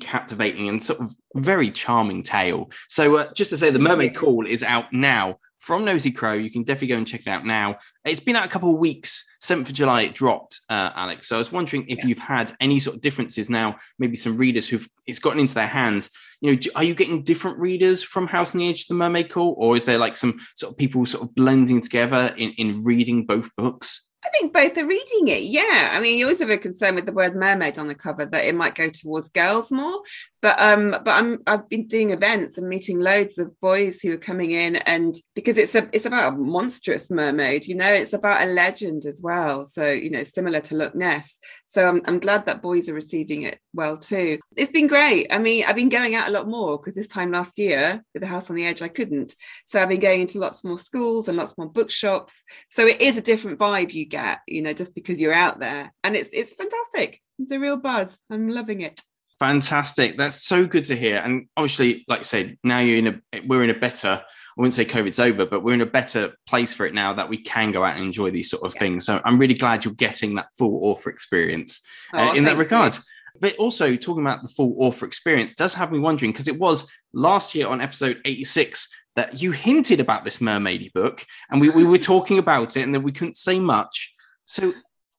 captivating 0.00 0.68
and 0.68 0.82
sort 0.82 1.00
of 1.00 1.14
very 1.34 1.72
charming 1.72 2.22
tale. 2.22 2.70
So 2.88 3.16
uh, 3.16 3.32
just 3.34 3.50
to 3.50 3.58
say, 3.58 3.70
The 3.70 3.78
Mermaid 3.78 4.14
Call 4.14 4.46
is 4.46 4.62
out 4.62 4.92
now 4.92 5.38
from 5.60 5.84
Nosy 5.84 6.10
Crow. 6.10 6.32
You 6.32 6.50
can 6.50 6.64
definitely 6.64 6.88
go 6.88 6.96
and 6.96 7.06
check 7.06 7.20
it 7.20 7.28
out 7.28 7.44
now. 7.44 7.78
It's 8.04 8.20
been 8.20 8.34
out 8.34 8.46
a 8.46 8.48
couple 8.48 8.72
of 8.72 8.78
weeks. 8.78 9.24
7th 9.42 9.68
of 9.68 9.72
July 9.72 10.02
it 10.02 10.14
dropped, 10.14 10.60
uh, 10.68 10.90
Alex. 10.94 11.28
So 11.28 11.36
I 11.36 11.38
was 11.38 11.52
wondering 11.52 11.86
if 11.88 11.98
yeah. 11.98 12.06
you've 12.06 12.18
had 12.18 12.52
any 12.60 12.80
sort 12.80 12.96
of 12.96 13.02
differences 13.02 13.48
now, 13.48 13.76
maybe 13.98 14.16
some 14.16 14.36
readers 14.36 14.68
who've 14.68 14.86
it's 15.06 15.20
gotten 15.20 15.40
into 15.40 15.54
their 15.54 15.66
hands. 15.66 16.10
You 16.40 16.52
know, 16.52 16.58
do, 16.58 16.70
are 16.74 16.84
you 16.84 16.94
getting 16.94 17.22
different 17.22 17.58
readers 17.58 18.02
from 18.02 18.26
House 18.26 18.54
on 18.54 18.58
the 18.58 18.68
Edge 18.68 18.82
of 18.82 18.88
the 18.88 18.94
Mermaid 18.94 19.30
Call, 19.30 19.54
or 19.56 19.76
is 19.76 19.84
there 19.84 19.98
like 19.98 20.16
some 20.16 20.40
sort 20.56 20.72
of 20.72 20.78
people 20.78 21.06
sort 21.06 21.24
of 21.24 21.34
blending 21.34 21.80
together 21.80 22.34
in, 22.36 22.52
in 22.52 22.82
reading 22.82 23.26
both 23.26 23.54
books? 23.56 24.04
I 24.24 24.28
think 24.28 24.52
both 24.52 24.76
are 24.76 24.86
reading 24.86 25.28
it. 25.28 25.44
Yeah. 25.44 25.90
I 25.92 26.00
mean, 26.00 26.18
you 26.18 26.26
always 26.26 26.40
have 26.40 26.50
a 26.50 26.58
concern 26.58 26.94
with 26.94 27.06
the 27.06 27.12
word 27.12 27.34
mermaid 27.34 27.78
on 27.78 27.86
the 27.86 27.94
cover 27.94 28.26
that 28.26 28.44
it 28.44 28.54
might 28.54 28.74
go 28.74 28.90
towards 28.90 29.30
girls 29.30 29.72
more. 29.72 30.02
But 30.42 30.60
um, 30.60 30.90
but 30.90 31.08
I'm 31.08 31.38
I've 31.46 31.68
been 31.68 31.86
doing 31.86 32.10
events 32.10 32.56
and 32.56 32.68
meeting 32.68 32.98
loads 32.98 33.38
of 33.38 33.58
boys 33.60 34.00
who 34.00 34.14
are 34.14 34.18
coming 34.18 34.52
in 34.52 34.76
and 34.76 35.14
because 35.34 35.58
it's 35.58 35.74
a 35.74 35.88
it's 35.92 36.06
about 36.06 36.32
a 36.32 36.36
monstrous 36.36 37.10
mermaid, 37.10 37.66
you 37.66 37.74
know, 37.74 37.92
it's 37.92 38.14
about 38.14 38.46
a 38.46 38.50
legend 38.50 39.04
as 39.04 39.20
well. 39.22 39.64
So, 39.64 39.90
you 39.90 40.10
know, 40.10 40.24
similar 40.24 40.60
to 40.60 40.76
Loch 40.76 40.94
Ness. 40.94 41.38
So 41.66 41.88
I'm, 41.88 42.02
I'm 42.06 42.18
glad 42.18 42.46
that 42.46 42.62
boys 42.62 42.88
are 42.88 42.94
receiving 42.94 43.42
it 43.42 43.58
well 43.72 43.96
too. 43.96 44.38
It's 44.56 44.72
been 44.72 44.88
great. 44.88 45.28
I 45.32 45.38
mean, 45.38 45.64
I've 45.66 45.76
been 45.76 45.88
going 45.88 46.14
out 46.14 46.28
a 46.28 46.32
lot 46.32 46.48
more 46.48 46.76
because 46.76 46.94
this 46.94 47.06
time 47.06 47.30
last 47.30 47.58
year 47.58 48.02
with 48.12 48.22
the 48.22 48.26
House 48.26 48.50
on 48.50 48.56
the 48.56 48.66
Edge, 48.66 48.82
I 48.82 48.88
couldn't. 48.88 49.34
So 49.66 49.80
I've 49.80 49.88
been 49.88 50.00
going 50.00 50.22
into 50.22 50.40
lots 50.40 50.64
more 50.64 50.78
schools 50.78 51.28
and 51.28 51.38
lots 51.38 51.56
more 51.56 51.70
bookshops. 51.70 52.42
So 52.70 52.86
it 52.86 53.00
is 53.00 53.16
a 53.16 53.22
different 53.22 53.58
vibe 53.58 53.92
you 53.92 54.06
get, 54.10 54.40
you 54.46 54.62
know, 54.62 54.72
just 54.72 54.94
because 54.94 55.20
you're 55.20 55.34
out 55.34 55.60
there. 55.60 55.92
And 56.04 56.16
it's 56.16 56.30
it's 56.32 56.52
fantastic. 56.52 57.20
It's 57.38 57.52
a 57.52 57.58
real 57.58 57.76
buzz. 57.76 58.20
I'm 58.30 58.48
loving 58.48 58.82
it. 58.82 59.00
Fantastic. 59.38 60.18
That's 60.18 60.46
so 60.46 60.66
good 60.66 60.84
to 60.84 60.96
hear. 60.96 61.16
And 61.16 61.46
obviously, 61.56 62.04
like 62.06 62.20
I 62.20 62.24
said, 62.24 62.58
now 62.62 62.80
you're 62.80 62.98
in 62.98 63.06
a 63.06 63.40
we're 63.46 63.64
in 63.64 63.70
a 63.70 63.78
better 63.78 64.22
I 64.56 64.60
wouldn't 64.60 64.74
say 64.74 64.84
COVID's 64.84 65.20
over, 65.20 65.46
but 65.46 65.62
we're 65.62 65.74
in 65.74 65.80
a 65.80 65.86
better 65.86 66.34
place 66.46 66.72
for 66.72 66.84
it 66.84 66.92
now 66.92 67.14
that 67.14 67.28
we 67.28 67.42
can 67.42 67.72
go 67.72 67.84
out 67.84 67.96
and 67.96 68.04
enjoy 68.04 68.30
these 68.30 68.50
sort 68.50 68.64
of 68.64 68.74
yeah. 68.74 68.80
things. 68.80 69.06
So 69.06 69.20
I'm 69.24 69.38
really 69.38 69.54
glad 69.54 69.84
you're 69.84 69.94
getting 69.94 70.34
that 70.34 70.48
full 70.58 70.80
author 70.84 71.08
experience 71.08 71.80
uh, 72.12 72.18
oh, 72.18 72.28
uh, 72.28 72.34
in 72.34 72.44
that 72.44 72.58
regard. 72.58 72.94
You. 72.94 73.00
But 73.38 73.56
also 73.56 73.96
talking 73.96 74.22
about 74.22 74.42
the 74.42 74.48
full 74.48 74.76
author 74.78 75.06
experience 75.06 75.54
does 75.54 75.74
have 75.74 75.92
me 75.92 75.98
wondering 75.98 76.32
because 76.32 76.48
it 76.48 76.58
was 76.58 76.90
last 77.12 77.54
year 77.54 77.68
on 77.68 77.80
episode 77.80 78.20
86 78.24 78.88
that 79.16 79.42
you 79.42 79.52
hinted 79.52 80.00
about 80.00 80.24
this 80.24 80.38
mermaidy 80.38 80.92
book 80.92 81.26
and 81.50 81.60
we, 81.60 81.68
we 81.70 81.84
were 81.84 81.98
talking 81.98 82.38
about 82.38 82.76
it 82.76 82.82
and 82.82 82.94
then 82.94 83.02
we 83.02 83.12
couldn't 83.12 83.36
say 83.36 83.58
much. 83.58 84.14
So 84.44 84.72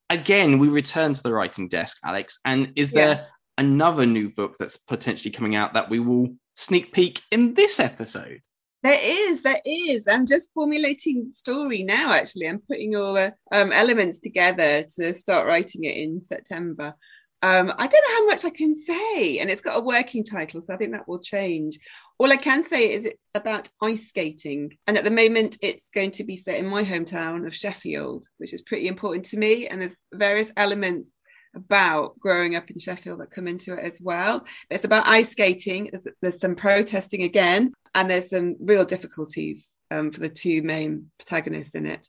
again, 0.09 0.59
we 0.59 0.69
return 0.69 1.13
to 1.13 1.23
the 1.23 1.33
writing 1.33 1.67
desk, 1.67 1.97
Alex. 2.03 2.39
And 2.45 2.73
is 2.75 2.91
there 2.91 3.27
another 3.57 4.05
new 4.05 4.29
book 4.29 4.55
that's 4.59 4.77
potentially 4.77 5.31
coming 5.31 5.55
out 5.55 5.73
that 5.73 5.89
we 5.89 5.99
will 5.99 6.35
sneak 6.55 6.93
peek 6.93 7.21
in 7.31 7.53
this 7.53 7.79
episode? 7.79 8.41
There 8.83 8.99
is, 8.99 9.43
there 9.43 9.61
is. 9.63 10.07
I'm 10.07 10.25
just 10.25 10.51
formulating 10.53 11.27
the 11.27 11.33
story 11.33 11.83
now, 11.83 12.13
actually. 12.13 12.47
I'm 12.47 12.61
putting 12.67 12.95
all 12.95 13.13
the 13.13 13.35
um, 13.51 13.71
elements 13.71 14.19
together 14.19 14.83
to 14.95 15.13
start 15.13 15.45
writing 15.45 15.83
it 15.83 15.97
in 15.97 16.21
September. 16.21 16.95
Um, 17.43 17.73
I 17.75 17.87
don't 17.87 18.05
know 18.07 18.15
how 18.17 18.25
much 18.27 18.45
I 18.45 18.51
can 18.51 18.75
say, 18.75 19.39
and 19.39 19.49
it's 19.49 19.61
got 19.61 19.77
a 19.77 19.83
working 19.83 20.23
title, 20.23 20.61
so 20.61 20.73
I 20.73 20.77
think 20.77 20.91
that 20.91 21.07
will 21.07 21.19
change. 21.19 21.79
All 22.19 22.31
I 22.31 22.37
can 22.37 22.63
say 22.63 22.91
is 22.91 23.05
it's 23.05 23.17
about 23.33 23.67
ice 23.81 24.07
skating, 24.09 24.77
and 24.85 24.95
at 24.95 25.03
the 25.03 25.09
moment 25.11 25.57
it's 25.61 25.89
going 25.89 26.11
to 26.11 26.23
be 26.23 26.35
set 26.35 26.59
in 26.59 26.67
my 26.67 26.83
hometown 26.83 27.47
of 27.47 27.55
Sheffield, 27.55 28.25
which 28.37 28.53
is 28.53 28.61
pretty 28.61 28.87
important 28.87 29.25
to 29.27 29.37
me. 29.37 29.67
And 29.67 29.81
there's 29.81 29.95
various 30.13 30.51
elements 30.55 31.11
about 31.55 32.19
growing 32.19 32.55
up 32.55 32.69
in 32.69 32.77
Sheffield 32.77 33.19
that 33.21 33.31
come 33.31 33.47
into 33.47 33.73
it 33.73 33.83
as 33.83 33.99
well. 33.99 34.45
It's 34.69 34.85
about 34.85 35.07
ice 35.07 35.31
skating. 35.31 35.89
There's, 35.91 36.07
there's 36.21 36.39
some 36.39 36.55
protesting 36.55 37.23
again, 37.23 37.73
and 37.95 38.09
there's 38.09 38.29
some 38.29 38.57
real 38.59 38.85
difficulties 38.85 39.67
um, 39.89 40.11
for 40.11 40.19
the 40.19 40.29
two 40.29 40.61
main 40.61 41.09
protagonists 41.17 41.73
in 41.73 41.87
it 41.87 42.07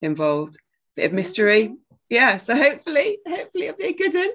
involved. 0.00 0.56
Bit 0.96 1.06
of 1.06 1.12
mystery, 1.12 1.74
yeah. 2.08 2.38
So 2.38 2.56
hopefully, 2.56 3.18
hopefully 3.28 3.66
it'll 3.66 3.76
be 3.76 3.84
a 3.84 3.92
good 3.92 4.14
one. 4.14 4.30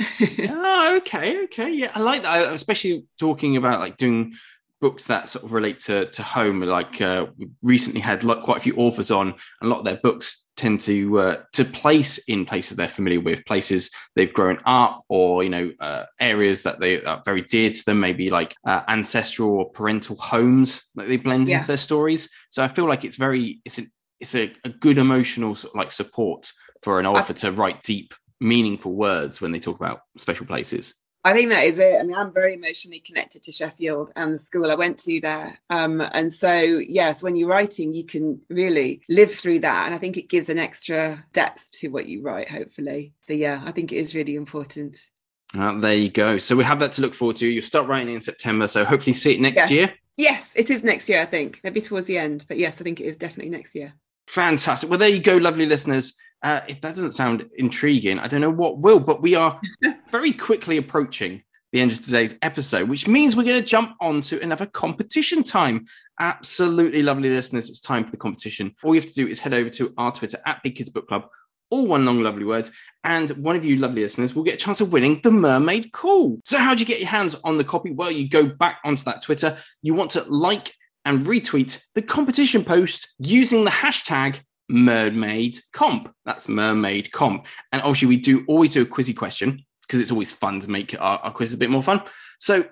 Oh, 0.00 0.94
okay, 0.98 1.44
okay, 1.44 1.72
yeah, 1.72 1.92
I 1.94 2.00
like 2.00 2.22
that. 2.22 2.30
I, 2.30 2.52
especially 2.52 3.06
talking 3.18 3.56
about 3.56 3.80
like 3.80 3.96
doing 3.96 4.34
books 4.80 5.08
that 5.08 5.28
sort 5.28 5.44
of 5.44 5.52
relate 5.52 5.80
to 5.80 6.06
to 6.06 6.22
home. 6.22 6.60
Like 6.60 7.00
uh, 7.00 7.26
we 7.36 7.48
recently 7.62 8.00
had 8.00 8.24
like, 8.24 8.42
quite 8.42 8.58
a 8.58 8.60
few 8.60 8.76
authors 8.76 9.10
on, 9.10 9.28
and 9.28 9.36
a 9.62 9.66
lot 9.66 9.80
of 9.80 9.84
their 9.84 9.96
books 9.96 10.46
tend 10.56 10.80
to 10.82 11.18
uh, 11.18 11.36
to 11.54 11.64
place 11.64 12.18
in 12.18 12.46
places 12.46 12.76
they're 12.76 12.88
familiar 12.88 13.20
with, 13.20 13.44
places 13.44 13.90
they've 14.14 14.32
grown 14.32 14.58
up, 14.64 15.02
or 15.08 15.42
you 15.42 15.50
know 15.50 15.72
uh, 15.80 16.04
areas 16.20 16.64
that 16.64 16.80
they 16.80 17.02
are 17.02 17.22
very 17.24 17.42
dear 17.42 17.70
to 17.70 17.84
them, 17.84 18.00
maybe 18.00 18.30
like 18.30 18.54
uh, 18.66 18.82
ancestral 18.86 19.50
or 19.50 19.70
parental 19.70 20.16
homes 20.16 20.82
that 20.94 21.08
they 21.08 21.16
blend 21.16 21.48
yeah. 21.48 21.56
into 21.56 21.68
their 21.68 21.76
stories. 21.76 22.28
So 22.50 22.62
I 22.62 22.68
feel 22.68 22.88
like 22.88 23.04
it's 23.04 23.16
very 23.16 23.60
it's 23.64 23.78
a, 23.78 23.82
it's 24.20 24.34
a, 24.34 24.52
a 24.64 24.68
good 24.68 24.98
emotional 24.98 25.54
sort 25.54 25.74
of 25.74 25.78
like 25.78 25.92
support 25.92 26.52
for 26.82 27.00
an 27.00 27.06
author 27.06 27.32
I, 27.32 27.36
to 27.36 27.52
write 27.52 27.82
deep, 27.82 28.14
meaningful 28.40 28.92
words 28.92 29.40
when 29.40 29.50
they 29.50 29.60
talk 29.60 29.76
about 29.76 30.02
special 30.16 30.46
places. 30.46 30.94
I 31.24 31.32
think 31.32 31.50
that 31.50 31.64
is 31.64 31.78
it. 31.78 31.98
I 31.98 32.04
mean, 32.04 32.16
I'm 32.16 32.32
very 32.32 32.54
emotionally 32.54 33.00
connected 33.00 33.42
to 33.44 33.52
Sheffield 33.52 34.12
and 34.14 34.32
the 34.32 34.38
school 34.38 34.70
I 34.70 34.76
went 34.76 35.00
to 35.00 35.20
there. 35.20 35.58
Um, 35.68 36.00
and 36.00 36.32
so, 36.32 36.52
yes, 36.52 37.22
when 37.22 37.34
you're 37.34 37.48
writing, 37.48 37.92
you 37.92 38.04
can 38.04 38.40
really 38.48 39.02
live 39.08 39.34
through 39.34 39.60
that. 39.60 39.86
And 39.86 39.94
I 39.94 39.98
think 39.98 40.16
it 40.16 40.28
gives 40.28 40.48
an 40.48 40.58
extra 40.58 41.24
depth 41.32 41.68
to 41.72 41.88
what 41.88 42.06
you 42.06 42.22
write, 42.22 42.48
hopefully. 42.48 43.14
So, 43.22 43.32
yeah, 43.32 43.60
I 43.62 43.72
think 43.72 43.92
it 43.92 43.96
is 43.96 44.14
really 44.14 44.36
important. 44.36 45.10
Uh, 45.56 45.78
there 45.78 45.94
you 45.94 46.08
go. 46.08 46.38
So 46.38 46.56
we 46.56 46.64
have 46.64 46.80
that 46.80 46.92
to 46.92 47.02
look 47.02 47.14
forward 47.14 47.36
to. 47.36 47.48
You'll 47.48 47.62
start 47.62 47.88
writing 47.88 48.14
in 48.14 48.22
September. 48.22 48.68
So 48.68 48.84
hopefully 48.84 49.14
see 49.14 49.34
it 49.34 49.40
next 49.40 49.70
yeah. 49.70 49.76
year. 49.76 49.94
Yes, 50.16 50.50
it 50.54 50.70
is 50.70 50.84
next 50.84 51.08
year, 51.08 51.20
I 51.20 51.24
think. 51.24 51.60
Maybe 51.64 51.80
towards 51.80 52.06
the 52.06 52.18
end. 52.18 52.44
But 52.46 52.58
yes, 52.58 52.80
I 52.80 52.84
think 52.84 53.00
it 53.00 53.06
is 53.06 53.16
definitely 53.16 53.50
next 53.50 53.74
year. 53.74 53.94
Fantastic. 54.28 54.90
Well, 54.90 54.98
there 54.98 55.08
you 55.08 55.20
go, 55.20 55.36
lovely 55.36 55.66
listeners. 55.66 56.14
Uh, 56.42 56.60
if 56.68 56.80
that 56.82 56.94
doesn't 56.94 57.12
sound 57.12 57.50
intriguing, 57.56 58.18
I 58.18 58.28
don't 58.28 58.40
know 58.40 58.50
what 58.50 58.78
will, 58.78 59.00
but 59.00 59.22
we 59.22 59.34
are 59.34 59.60
very 60.10 60.32
quickly 60.32 60.76
approaching 60.76 61.42
the 61.72 61.80
end 61.80 61.92
of 61.92 62.00
today's 62.00 62.36
episode, 62.40 62.88
which 62.88 63.06
means 63.06 63.36
we're 63.36 63.44
going 63.44 63.60
to 63.60 63.66
jump 63.66 63.96
on 64.00 64.22
to 64.22 64.40
another 64.40 64.66
competition 64.66 65.42
time. 65.42 65.86
Absolutely 66.18 67.02
lovely 67.02 67.30
listeners, 67.30 67.68
it's 67.68 67.80
time 67.80 68.04
for 68.04 68.10
the 68.10 68.16
competition. 68.16 68.74
All 68.82 68.94
you 68.94 69.00
have 69.00 69.10
to 69.10 69.14
do 69.14 69.28
is 69.28 69.38
head 69.38 69.54
over 69.54 69.68
to 69.70 69.92
our 69.98 70.12
Twitter 70.12 70.38
at 70.46 70.62
Big 70.62 70.76
Kids 70.76 70.90
Book 70.90 71.08
Club, 71.08 71.28
all 71.70 71.86
one 71.86 72.06
long 72.06 72.22
lovely 72.22 72.44
words, 72.44 72.72
and 73.04 73.28
one 73.30 73.56
of 73.56 73.64
you 73.64 73.76
lovely 73.76 74.02
listeners 74.02 74.34
will 74.34 74.44
get 74.44 74.54
a 74.54 74.64
chance 74.64 74.80
of 74.80 74.92
winning 74.92 75.20
the 75.22 75.30
Mermaid 75.30 75.92
Call. 75.92 76.40
So, 76.44 76.58
how 76.58 76.74
do 76.74 76.80
you 76.80 76.86
get 76.86 77.00
your 77.00 77.08
hands 77.08 77.36
on 77.44 77.58
the 77.58 77.64
copy? 77.64 77.92
Well, 77.92 78.10
you 78.10 78.28
go 78.28 78.46
back 78.46 78.78
onto 78.84 79.04
that 79.04 79.22
Twitter, 79.22 79.58
you 79.82 79.94
want 79.94 80.12
to 80.12 80.24
like 80.24 80.72
and 81.04 81.26
retweet 81.26 81.80
the 81.94 82.02
competition 82.02 82.64
post 82.64 83.08
using 83.18 83.64
the 83.64 83.70
hashtag 83.70 84.40
mermaid 84.68 85.60
comp. 85.72 86.14
That's 86.24 86.48
mermaid 86.48 87.10
comp. 87.10 87.46
And 87.72 87.82
obviously, 87.82 88.08
we 88.08 88.16
do 88.18 88.44
always 88.46 88.74
do 88.74 88.82
a 88.82 88.86
quizzy 88.86 89.16
question 89.16 89.64
because 89.82 90.00
it's 90.00 90.12
always 90.12 90.32
fun 90.32 90.60
to 90.60 90.70
make 90.70 90.94
our, 91.00 91.18
our 91.18 91.32
quiz 91.32 91.54
a 91.54 91.56
bit 91.56 91.70
more 91.70 91.82
fun. 91.82 92.02
So 92.38 92.64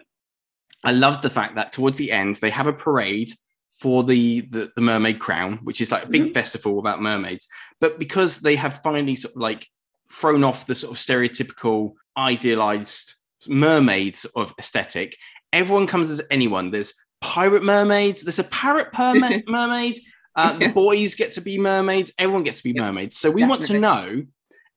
I 0.85 0.93
love 0.93 1.23
the 1.23 1.31
fact 1.31 1.57
that 1.57 1.73
towards 1.73 1.99
the 1.99 2.13
end 2.13 2.37
they 2.37 2.51
have 2.51 2.67
a 2.67 2.73
parade 2.73 3.31
for 3.81 4.05
the, 4.05 4.43
the, 4.43 4.71
the 4.75 4.81
mermaid 4.81 5.19
crown, 5.19 5.61
which 5.63 5.81
is 5.81 5.93
like 5.93 6.05
a 6.05 6.09
big 6.09 6.23
mm-hmm. 6.23 6.33
festival 6.33 6.79
about 6.79 7.03
mermaids. 7.03 7.49
But 7.81 7.99
because 7.99 8.39
they 8.39 8.57
have 8.57 8.83
finally 8.83 9.17
sort 9.17 9.35
of 9.35 9.41
like 9.41 9.67
thrown 10.13 10.45
off 10.45 10.67
the 10.67 10.75
sort 10.75 10.93
of 10.93 10.99
stereotypical 10.99 11.95
idealized 12.17 13.15
mermaids 13.47 14.21
sort 14.21 14.49
of 14.49 14.55
aesthetic, 14.59 15.17
everyone 15.53 15.87
comes 15.87 16.11
as 16.11 16.23
anyone. 16.31 16.71
There's 16.71 16.95
pirate 17.21 17.65
mermaids. 17.65 18.23
There's 18.23 18.39
a 18.39 18.45
parrot 18.45 18.89
mermaid. 18.99 19.49
mermaid. 19.49 19.99
Uh, 20.37 20.53
the 20.53 20.69
boys 20.69 21.15
get 21.15 21.33
to 21.33 21.41
be 21.41 21.59
mermaids. 21.59 22.13
Everyone 22.19 22.45
gets 22.45 22.59
to 22.59 22.65
be 22.65 22.79
mermaids. 22.79 23.17
So 23.17 23.31
we 23.31 23.41
Definitely. 23.41 23.49
want 23.49 23.67
to 23.67 23.79
know 23.81 24.27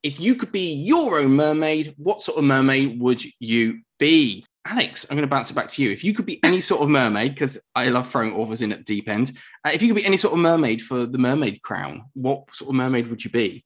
if 0.02 0.20
you 0.20 0.36
could 0.36 0.52
be 0.52 0.76
your 0.76 1.20
own 1.20 1.32
mermaid, 1.32 1.94
what 1.98 2.22
sort 2.22 2.38
of 2.38 2.46
mermaid 2.46 3.00
would 3.00 3.22
you 3.40 3.82
be? 3.98 4.46
Alex, 4.66 5.06
I'm 5.10 5.18
going 5.18 5.28
to 5.28 5.34
bounce 5.34 5.52
it 5.52 5.56
back 5.56 5.70
to 5.70 5.84
you. 5.84 5.92
If 5.92 6.04
you 6.04 6.14
could 6.14 6.26
be 6.26 6.40
any 6.44 6.62
sort 6.62 6.82
of 6.82 6.90
mermaid, 6.90 7.34
because 7.34 7.58
I 7.76 7.90
love 7.90 8.10
throwing 8.10 8.34
authors 8.34 8.62
in 8.62 8.72
at 8.72 8.80
the 8.80 8.84
deep 8.84 9.10
end, 9.10 9.32
uh, 9.66 9.72
if 9.74 9.82
you 9.82 9.90
could 9.90 9.98
be 9.98 10.06
any 10.06 10.18
sort 10.18 10.34
of 10.34 10.40
mermaid 10.40 10.82
for 10.82 11.06
the 11.06 11.18
mermaid 11.18 11.62
crown, 11.62 12.06
what 12.14 12.54
sort 12.56 12.70
of 12.70 12.76
mermaid 12.76 13.08
would 13.08 13.24
you 13.24 13.30
be? 13.30 13.66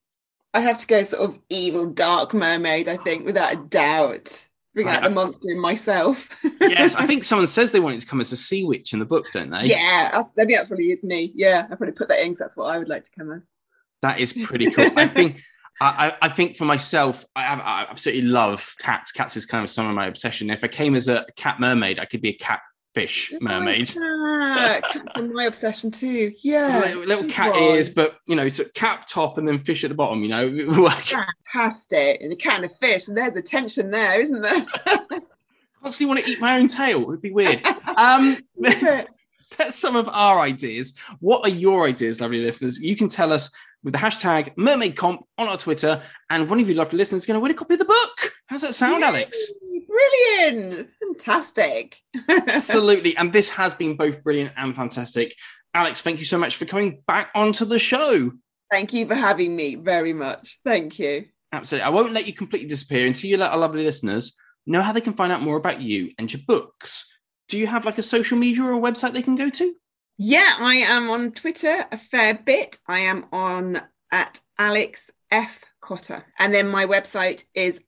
I 0.53 0.61
have 0.61 0.79
to 0.79 0.87
go 0.87 1.03
sort 1.03 1.29
of 1.29 1.39
evil, 1.49 1.91
dark 1.91 2.33
mermaid, 2.33 2.87
I 2.87 2.97
think, 2.97 3.25
without 3.25 3.53
a 3.53 3.57
doubt. 3.57 4.47
Bring 4.73 4.87
out 4.87 5.03
the 5.03 5.11
monster 5.11 5.51
in 5.51 5.59
myself. 5.59 6.29
yes, 6.61 6.95
I 6.95 7.05
think 7.05 7.23
someone 7.23 7.45
says 7.47 7.71
they 7.71 7.79
want 7.79 7.95
it 7.95 8.01
to 8.01 8.07
come 8.07 8.21
as 8.21 8.31
a 8.31 8.37
sea 8.37 8.63
witch 8.63 8.93
in 8.93 8.99
the 8.99 9.05
book, 9.05 9.31
don't 9.31 9.51
they? 9.51 9.65
Yeah, 9.65 10.11
I 10.13 10.23
think 10.23 10.57
that 10.57 10.67
probably 10.67 10.87
is 10.87 11.03
me. 11.03 11.31
Yeah, 11.35 11.61
I 11.63 11.75
probably 11.75 11.91
put 11.91 12.09
that 12.09 12.19
in 12.21 12.29
because 12.29 12.39
that's 12.39 12.57
what 12.57 12.73
I 12.73 12.79
would 12.79 12.89
like 12.89 13.03
to 13.03 13.11
come 13.11 13.31
as. 13.31 13.47
That 14.01 14.19
is 14.19 14.33
pretty 14.33 14.71
cool. 14.71 14.89
I 14.97 15.07
think 15.09 15.41
I, 15.79 16.13
I, 16.21 16.29
think 16.29 16.55
for 16.55 16.65
myself, 16.65 17.25
I, 17.35 17.45
I, 17.45 17.87
absolutely 17.89 18.23
love 18.29 18.75
cats. 18.79 19.11
Cats 19.11 19.37
is 19.37 19.45
kind 19.45 19.63
of 19.63 19.69
some 19.69 19.87
of 19.87 19.95
my 19.95 20.07
obsession. 20.07 20.49
If 20.49 20.63
I 20.63 20.67
came 20.67 20.95
as 20.95 21.07
a 21.07 21.25
cat 21.35 21.59
mermaid, 21.59 21.99
I 21.99 22.05
could 22.05 22.21
be 22.21 22.29
a 22.29 22.37
catfish 22.93 23.33
mermaid. 23.39 23.95
My 23.95 25.45
obsession 25.47 25.91
too. 25.91 26.33
Yeah. 26.41 26.79
Little, 26.79 27.03
little 27.03 27.29
cat 27.29 27.55
ears, 27.55 27.89
but 27.89 28.17
you 28.27 28.35
know, 28.35 28.47
so 28.49 28.63
cap 28.65 29.07
top 29.07 29.37
and 29.37 29.47
then 29.47 29.59
fish 29.59 29.83
at 29.83 29.89
the 29.89 29.95
bottom. 29.95 30.23
You 30.23 30.29
know, 30.29 30.89
fantastic. 30.89 32.21
And 32.21 32.33
a 32.33 32.35
can 32.35 32.63
of 32.63 32.71
fish, 32.79 33.07
and 33.07 33.17
there's 33.17 33.37
a 33.37 33.41
tension 33.41 33.91
there, 33.91 34.21
isn't 34.21 34.41
there? 34.41 34.65
Constantly 35.81 36.05
want 36.05 36.25
to 36.25 36.31
eat 36.31 36.39
my 36.39 36.59
own 36.59 36.67
tail. 36.67 37.01
It'd 37.03 37.21
be 37.21 37.31
weird. 37.31 37.61
Um, 37.97 38.37
that's 38.57 39.77
some 39.77 39.95
of 39.95 40.07
our 40.07 40.39
ideas. 40.39 40.93
What 41.19 41.45
are 41.45 41.53
your 41.53 41.87
ideas, 41.87 42.21
lovely 42.21 42.41
listeners? 42.41 42.79
You 42.79 42.95
can 42.95 43.09
tell 43.09 43.33
us 43.33 43.51
with 43.83 43.93
the 43.93 43.99
hashtag 43.99 44.53
mermaid 44.55 44.95
comp 44.95 45.27
on 45.37 45.49
our 45.49 45.57
Twitter, 45.57 46.01
and 46.29 46.49
one 46.49 46.61
of 46.61 46.69
you 46.69 46.75
lovely 46.75 46.97
listeners 46.97 47.23
is 47.23 47.25
going 47.25 47.35
to 47.35 47.41
win 47.41 47.51
a 47.51 47.55
copy 47.55 47.73
of 47.73 47.79
the 47.79 47.85
book. 47.85 48.33
How's 48.45 48.61
that 48.61 48.73
sound, 48.73 49.01
Yay, 49.01 49.07
Alex? 49.07 49.51
Brilliant. 49.93 50.89
Fantastic. 50.99 51.95
Absolutely. 52.29 53.15
And 53.15 53.31
this 53.31 53.49
has 53.49 53.73
been 53.73 53.95
both 53.95 54.23
brilliant 54.23 54.53
and 54.57 54.75
fantastic. 54.75 55.35
Alex, 55.73 56.01
thank 56.01 56.19
you 56.19 56.25
so 56.25 56.37
much 56.37 56.55
for 56.55 56.65
coming 56.65 57.01
back 57.07 57.31
onto 57.35 57.65
the 57.65 57.79
show. 57.79 58.31
Thank 58.71 58.93
you 58.93 59.07
for 59.07 59.15
having 59.15 59.55
me 59.55 59.75
very 59.75 60.13
much. 60.13 60.59
Thank 60.65 60.99
you. 60.99 61.25
Absolutely. 61.51 61.85
I 61.85 61.89
won't 61.89 62.13
let 62.13 62.27
you 62.27 62.33
completely 62.33 62.67
disappear 62.67 63.05
until 63.05 63.29
you 63.29 63.37
let 63.37 63.51
our 63.51 63.57
lovely 63.57 63.83
listeners 63.83 64.35
know 64.65 64.81
how 64.81 64.93
they 64.93 65.01
can 65.01 65.13
find 65.13 65.31
out 65.31 65.41
more 65.41 65.57
about 65.57 65.81
you 65.81 66.11
and 66.17 66.31
your 66.31 66.41
books. 66.47 67.05
Do 67.49 67.59
you 67.59 67.67
have 67.67 67.85
like 67.85 67.97
a 67.97 68.03
social 68.03 68.37
media 68.37 68.63
or 68.63 68.73
a 68.73 68.79
website 68.81 69.13
they 69.13 69.21
can 69.21 69.35
go 69.35 69.49
to? 69.49 69.75
Yeah, 70.17 70.57
I 70.59 70.75
am 70.75 71.09
on 71.09 71.31
Twitter 71.31 71.85
a 71.91 71.97
fair 71.97 72.33
bit. 72.33 72.77
I 72.87 72.99
am 72.99 73.25
on 73.31 73.81
at 74.11 74.39
Alex 74.57 75.09
F 75.29 75.59
Cotter, 75.81 76.23
and 76.39 76.53
then 76.53 76.67
my 76.67 76.85
website 76.85 77.43
is 77.53 77.79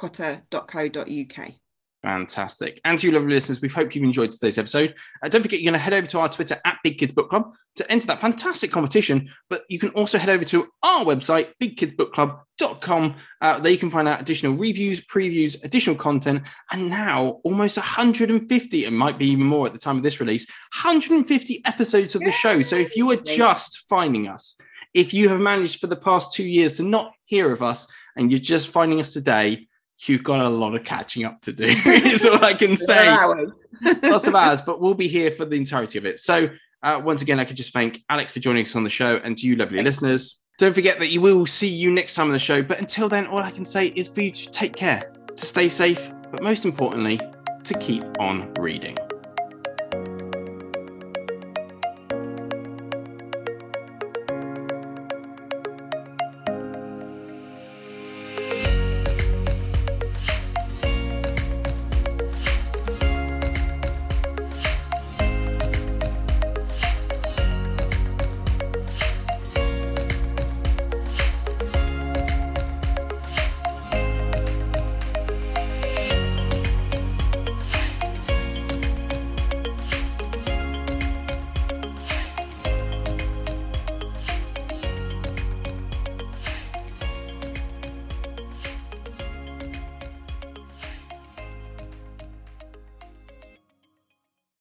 alexcotter.co.uk. 0.00 1.54
Fantastic. 2.02 2.80
And 2.82 2.98
to 2.98 3.06
you 3.06 3.12
lovely 3.12 3.34
listeners, 3.34 3.60
we 3.60 3.68
hope 3.68 3.94
you've 3.94 4.04
enjoyed 4.04 4.32
today's 4.32 4.56
episode. 4.56 4.94
Uh, 5.22 5.28
don't 5.28 5.42
forget, 5.42 5.60
you're 5.60 5.70
going 5.70 5.78
to 5.78 5.84
head 5.84 5.92
over 5.92 6.06
to 6.06 6.20
our 6.20 6.30
Twitter 6.30 6.58
at 6.64 6.78
Big 6.82 6.96
Kids 6.96 7.12
Book 7.12 7.28
Club 7.28 7.52
to 7.76 7.92
enter 7.92 8.06
that 8.06 8.22
fantastic 8.22 8.72
competition. 8.72 9.28
But 9.50 9.64
you 9.68 9.78
can 9.78 9.90
also 9.90 10.16
head 10.16 10.30
over 10.30 10.44
to 10.46 10.66
our 10.82 11.04
website, 11.04 11.48
bigkidsbookclub.com. 11.62 13.16
Uh, 13.42 13.58
there 13.58 13.72
you 13.72 13.76
can 13.76 13.90
find 13.90 14.08
out 14.08 14.18
additional 14.18 14.54
reviews, 14.54 15.04
previews, 15.04 15.62
additional 15.62 15.96
content, 15.96 16.44
and 16.72 16.88
now 16.88 17.40
almost 17.44 17.76
150, 17.76 18.84
it 18.86 18.90
might 18.92 19.18
be 19.18 19.32
even 19.32 19.44
more 19.44 19.66
at 19.66 19.74
the 19.74 19.78
time 19.78 19.98
of 19.98 20.02
this 20.02 20.20
release, 20.20 20.46
150 20.82 21.62
episodes 21.66 22.14
of 22.14 22.22
the 22.22 22.32
show. 22.32 22.62
So 22.62 22.76
if 22.76 22.96
you 22.96 23.10
are 23.10 23.16
just 23.16 23.84
finding 23.90 24.26
us, 24.26 24.56
if 24.94 25.12
you 25.12 25.28
have 25.28 25.40
managed 25.40 25.80
for 25.80 25.86
the 25.86 25.96
past 25.96 26.32
two 26.32 26.44
years 26.44 26.78
to 26.78 26.82
not 26.82 27.12
hear 27.26 27.52
of 27.52 27.62
us 27.62 27.86
and 28.16 28.30
you're 28.30 28.40
just 28.40 28.68
finding 28.68 29.00
us 29.00 29.12
today, 29.12 29.68
you've 30.08 30.24
got 30.24 30.40
a 30.40 30.48
lot 30.48 30.74
of 30.74 30.84
catching 30.84 31.24
up 31.24 31.40
to 31.42 31.52
do. 31.52 31.64
is 31.86 32.26
all 32.26 32.44
I 32.44 32.54
can 32.54 32.76
say. 32.76 33.08
Hours. 33.08 33.52
Lots 34.02 34.26
of 34.26 34.34
hours, 34.34 34.62
but 34.62 34.80
we'll 34.80 34.94
be 34.94 35.08
here 35.08 35.30
for 35.30 35.44
the 35.44 35.56
entirety 35.56 35.98
of 35.98 36.06
it. 36.06 36.20
So 36.20 36.50
uh, 36.82 37.00
once 37.02 37.22
again, 37.22 37.40
I 37.40 37.44
could 37.44 37.56
just 37.56 37.72
thank 37.72 38.02
Alex 38.08 38.32
for 38.32 38.40
joining 38.40 38.64
us 38.64 38.76
on 38.76 38.84
the 38.84 38.90
show, 38.90 39.16
and 39.16 39.36
to 39.38 39.46
you, 39.46 39.56
lovely 39.56 39.82
listeners. 39.82 40.40
Don't 40.58 40.74
forget 40.74 40.98
that 40.98 41.08
you 41.08 41.20
will 41.20 41.46
see 41.46 41.68
you 41.68 41.90
next 41.90 42.14
time 42.14 42.26
on 42.26 42.32
the 42.32 42.38
show. 42.38 42.62
But 42.62 42.78
until 42.78 43.08
then, 43.08 43.26
all 43.26 43.40
I 43.40 43.50
can 43.50 43.64
say 43.64 43.86
is 43.86 44.08
for 44.08 44.20
you 44.20 44.30
to 44.30 44.50
take 44.50 44.76
care, 44.76 45.12
to 45.36 45.46
stay 45.46 45.68
safe, 45.68 46.10
but 46.30 46.42
most 46.42 46.64
importantly, 46.64 47.20
to 47.64 47.74
keep 47.74 48.04
on 48.18 48.54
reading. 48.54 48.96